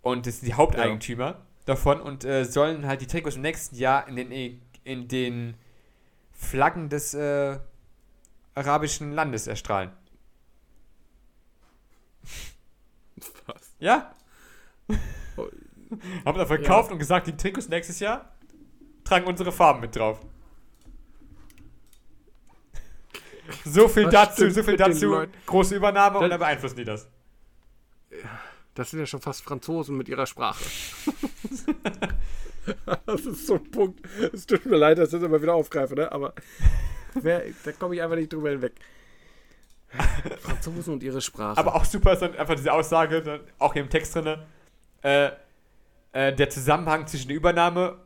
[0.00, 4.08] Und das sind die Haupteigentümer davon und äh, sollen halt die Trikots im nächsten Jahr
[4.08, 5.54] in den, in den
[6.32, 7.58] Flaggen des äh,
[8.54, 9.92] arabischen Landes erstrahlen.
[13.46, 13.74] Was?
[13.78, 14.14] Ja?
[16.24, 18.34] Haben da verkauft und gesagt, die Trikots nächstes Jahr
[19.04, 20.20] tragen unsere Farben mit drauf.
[23.64, 25.26] So viel Was dazu, so viel dazu.
[25.46, 27.08] Große Übernahme und Das- dann beeinflussen die das.
[28.74, 30.64] Das sind ja schon fast Franzosen mit ihrer Sprache.
[33.06, 34.00] das ist so ein Punkt.
[34.32, 36.10] Es tut mir leid, dass ich das immer wieder aufgreife, ne?
[36.10, 36.34] aber
[37.14, 38.72] wer, da komme ich einfach nicht drüber hinweg.
[40.40, 41.58] Franzosen und ihre Sprache.
[41.58, 44.38] Aber auch super ist dann einfach diese Aussage, dann auch hier im Text drin,
[45.02, 45.30] äh,
[46.12, 47.98] äh, der Zusammenhang zwischen der Übernahme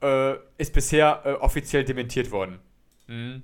[0.00, 2.60] äh, ist bisher äh, offiziell dementiert worden.
[3.08, 3.42] Mhm.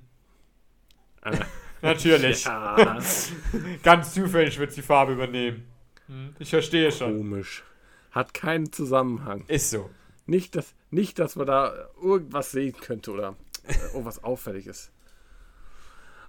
[1.81, 2.45] Natürlich.
[2.45, 2.99] ja,
[3.83, 5.65] Ganz zufällig wird sie Farbe übernehmen.
[6.07, 7.17] Hm, Ich verstehe schon.
[7.17, 7.63] komisch.
[8.11, 9.45] Hat keinen Zusammenhang.
[9.47, 9.89] Ist so.
[10.25, 13.35] Nicht, dass, nicht, dass man da irgendwas sehen könnte oder
[13.67, 14.91] äh, irgendwas Auffälliges.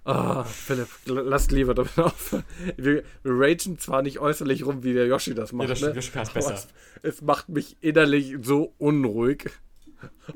[0.05, 2.43] Ah, Philipp, l- lass lieber damit aufhören.
[2.75, 5.99] Wir, wir ragen zwar nicht äußerlich rum, wie der Yoshi das macht, das stimmt, ne?
[5.99, 6.53] Yoshi kann es aber besser.
[6.55, 6.67] Es,
[7.15, 9.49] es macht mich innerlich so unruhig.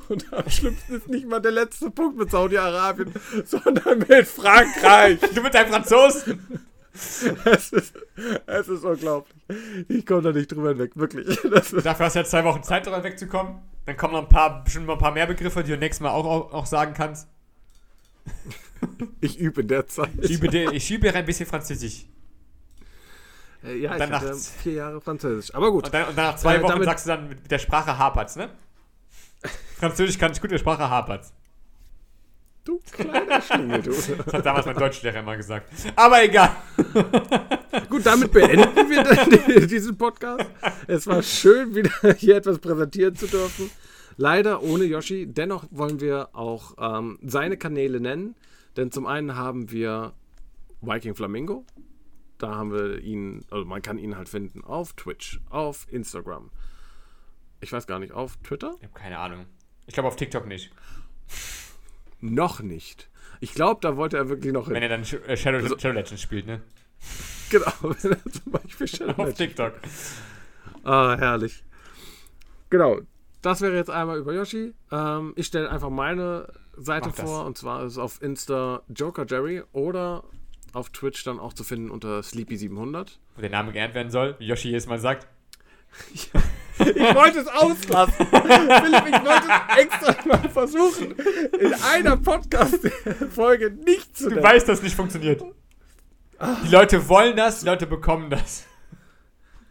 [0.10, 3.14] Und am schlimmsten ist nicht mal der letzte Punkt mit Saudi-Arabien,
[3.46, 5.20] sondern mit Frankreich.
[5.34, 6.68] Du mit deinem Franzosen!
[7.46, 7.94] es, ist,
[8.48, 9.38] es ist unglaublich.
[9.88, 11.40] Ich komme da nicht drüber hinweg, wirklich.
[11.84, 13.60] Dafür hast du jetzt zwei Wochen Zeit, darüber wegzukommen.
[13.86, 16.10] Dann kommen noch ein paar, bestimmt noch ein paar mehr Begriffe, die du nächstes Mal
[16.10, 17.28] auch, auch, auch sagen kannst.
[19.22, 20.10] ich übe in der Zeit.
[20.22, 22.06] Ich übe, ich übe ein bisschen Französisch.
[23.64, 24.52] Äh, ja, ich hatte nachts.
[24.62, 25.54] vier Jahre Französisch.
[25.54, 25.86] Aber gut.
[25.86, 28.50] Und dann, und nach zwei Äh, Wochen sagst du dann, mit der Sprache hapert's, ne?
[29.80, 31.34] Französisch kann ich gut, mit der Sprache hapert's.
[32.64, 33.92] Du kleiner Schlingel, du.
[34.26, 35.72] Das hat damals mein Deutschlehrer immer gesagt.
[35.96, 36.54] Aber egal.
[37.90, 40.46] Gut, damit beenden wir dann diesen Podcast.
[40.88, 43.70] Es war schön, wieder hier etwas präsentieren zu dürfen.
[44.18, 45.28] Leider ohne Yoshi.
[45.28, 48.36] Dennoch wollen wir auch ähm, seine Kanäle nennen.
[48.76, 50.14] Denn zum einen haben wir
[50.82, 51.66] Viking Flamingo.
[52.38, 56.52] da haben wir ihn, also man kann ihn halt finden auf Twitch, auf Instagram.
[57.62, 58.76] Ich weiß gar nicht, auf Twitter?
[58.78, 59.46] Ich habe keine Ahnung.
[59.88, 60.72] Ich glaube auf TikTok nicht.
[62.22, 63.10] Noch nicht.
[63.40, 64.76] Ich glaube, da wollte er wirklich noch hin.
[64.76, 66.62] Wenn er dann äh, Shadow, Shadow Legends spielt, ne?
[67.50, 69.74] Genau, wenn er zum Beispiel Shadow Auf Legends TikTok.
[70.84, 71.64] Ah, herrlich.
[72.70, 73.00] Genau.
[73.42, 74.74] Das wäre jetzt einmal über Yoshi.
[74.92, 79.64] Ähm, ich stelle einfach meine Seite vor und zwar ist es auf Insta Joker Jerry
[79.72, 80.24] oder
[80.74, 83.18] auf Twitch dann auch zu finden unter Sleepy700.
[83.36, 85.28] Wo der Name geehrt werden soll, wie Yoshi jedes Mal sagt.
[86.80, 88.28] Ich wollte es auslassen.
[88.28, 91.12] Philipp, ich wollte es extra mal versuchen,
[91.60, 94.44] in einer Podcast-Folge nicht zu Du nennen.
[94.44, 95.42] weißt, dass es nicht funktioniert.
[96.64, 98.66] Die Leute wollen das, die Leute bekommen das.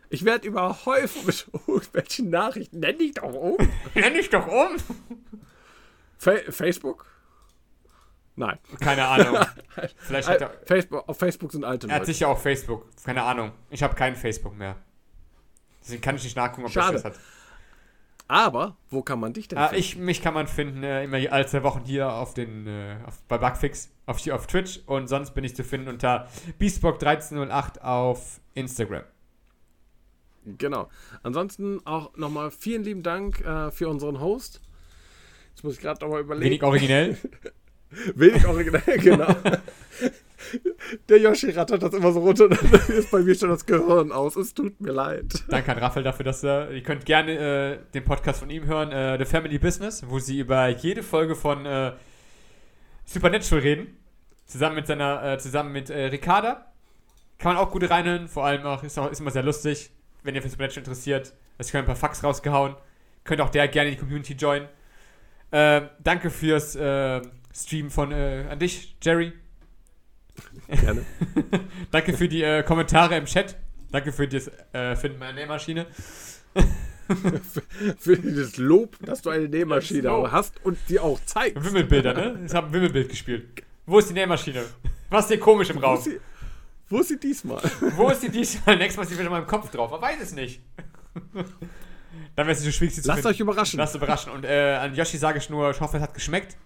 [0.09, 2.81] Ich werde überhäuft mit irgendwelchen Nachrichten.
[2.81, 3.57] Nenn dich doch um.
[3.95, 4.77] Nenn dich doch um.
[6.19, 7.07] Fa Facebook?
[8.37, 8.59] Nein.
[8.81, 9.39] Keine Ahnung.
[9.99, 12.13] Vielleicht hat er, Facebook, auf Facebook sind alte er hat Leute.
[12.13, 12.87] sicher auch Facebook.
[13.05, 13.53] Keine Ahnung.
[13.71, 14.77] Ich habe kein Facebook mehr.
[15.87, 16.95] Deswegen kann ich nicht nachgucken, ob Schade.
[16.95, 17.15] das hat.
[18.29, 19.81] Aber, wo kann man dich denn Ah, finden?
[19.81, 23.23] ich, mich kann man finden, äh, immer alle zwei Wochen hier auf den, äh, auf,
[23.29, 26.27] bei Bugfix, auf, hier auf Twitch und sonst bin ich zu finden unter
[26.61, 29.05] Beastbock1308 auf Instagram.
[30.45, 30.89] Genau.
[31.23, 34.61] Ansonsten auch nochmal vielen lieben Dank äh, für unseren Host.
[35.55, 36.47] Jetzt muss ich gerade nochmal überlegen.
[36.47, 37.17] Wenig originell.
[38.17, 39.35] Wenig originell, genau.
[41.09, 44.37] Der Yoshi rattert das immer so runter dann ist bei mir schon das Gehirn aus.
[44.37, 45.45] Es tut mir leid.
[45.49, 46.71] Danke an Raphael dafür, dass er.
[46.71, 50.41] Ihr könnt gerne äh, den Podcast von ihm hören, äh, The Family Business, wo sie
[50.41, 51.93] über jede Folge von äh,
[53.05, 53.97] Supernatural reden.
[54.45, 56.73] Zusammen mit seiner, äh, zusammen mit äh, Ricarda.
[57.39, 59.91] Kann man auch gut reinhören, vor allem auch ist, auch, ist immer sehr lustig,
[60.23, 61.35] wenn ihr für Supernatural interessiert.
[61.59, 62.77] Es können ein paar Fax rausgehauen.
[63.25, 64.69] Könnt auch der gerne in die Community joinen.
[65.51, 67.23] Äh, danke fürs äh,
[67.55, 69.33] Stream von äh, an dich, Jerry.
[70.69, 71.03] Gerne.
[71.91, 73.57] Danke für die äh, Kommentare im Chat.
[73.93, 75.87] Danke für das äh, Finden meiner Nähmaschine.
[77.99, 80.33] Für das Lob, dass du eine Nähmaschine Lob.
[80.33, 81.63] hast und die auch zeigst.
[81.65, 82.41] Wimmelbilder, ne?
[82.45, 83.63] Ich habe ein Wimmelbild gespielt.
[83.87, 84.65] Wo ist die Nähmaschine?
[85.11, 85.99] Was ist hier komisch im Wo Raum?
[85.99, 86.19] ist sie,
[86.89, 87.63] wo ist sie diesmal?
[87.95, 88.77] Wo ist die diesmal?
[88.77, 89.93] Nächstes Mal ist sie wieder in meinem Kopf drauf.
[89.93, 90.61] Man weiß es nicht.
[92.35, 93.35] Dann wäre es so schwierig, sie zu Lasst finden.
[93.35, 93.79] euch überraschen.
[93.79, 94.33] Lasst überraschen.
[94.33, 96.57] Und äh, an Yoshi sage ich nur, ich hoffe, es hat geschmeckt.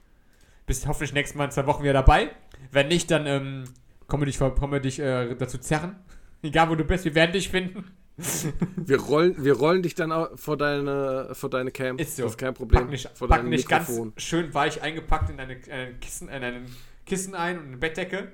[0.70, 2.30] Bist hoffentlich nächstes Mal in zwei Wochen wieder dabei.
[2.70, 3.64] Wenn nicht, dann ähm,
[4.06, 5.96] kommen wir dich, kommen wir dich äh, dazu zerren.
[6.42, 7.90] Egal wo du bist, wir werden dich finden.
[8.76, 11.98] Wir rollen, wir rollen dich dann auch vor deine, vor deine Cam.
[11.98, 12.22] Ist so.
[12.22, 12.82] Das ist kein Problem.
[12.82, 16.76] Pack nicht, vor pack nicht ganz schön weich eingepackt in eine, eine Kissen, in einen
[17.06, 18.30] Kissen ein und eine Bettdecke.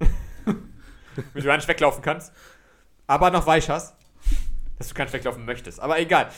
[0.46, 2.32] Damit du gar nicht weglaufen kannst.
[3.06, 3.94] Aber noch weich hast.
[4.78, 5.78] Dass du gar nicht weglaufen möchtest.
[5.78, 6.30] Aber egal.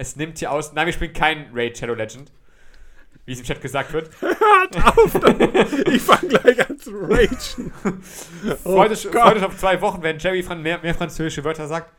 [0.00, 0.72] Es nimmt hier aus.
[0.72, 2.32] Nein, wir spielen kein Raid Shadow Legend.
[3.26, 4.10] Wie es im Chat gesagt wird.
[4.20, 5.14] Hört auf!
[5.86, 7.72] ich fange gleich an zu ragen.
[8.64, 11.92] Oh Freut euch, freut euch auf zwei Wochen, wenn Jerry mehr, mehr französische Wörter sagt.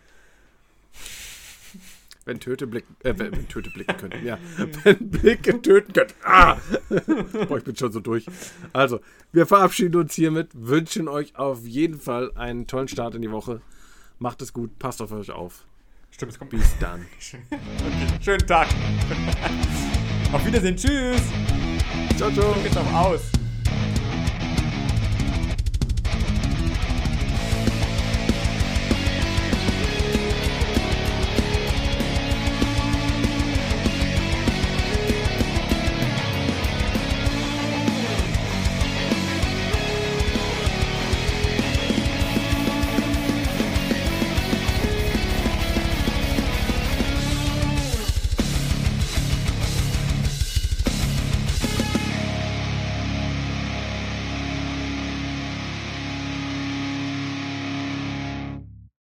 [2.25, 4.39] Wenn Töte blicken, äh, wenn, wenn Töte blicken könnten, ja.
[4.83, 6.15] Wenn Blicke töten könnten.
[6.23, 6.57] Ah!
[7.47, 8.25] Boah, ich bin schon so durch.
[8.73, 8.99] Also,
[9.31, 13.61] wir verabschieden uns hiermit, wünschen euch auf jeden Fall einen tollen Start in die Woche.
[14.17, 15.65] Macht es gut, passt auf euch auf.
[16.11, 16.51] Stimmt, es kommt.
[16.51, 17.05] Bis dann.
[17.51, 18.67] Okay, schönen Tag.
[20.33, 20.75] auf Wiedersehen.
[20.75, 21.21] Tschüss.
[22.17, 22.55] Ciao, ciao.
[22.63, 23.21] Jetzt noch aus.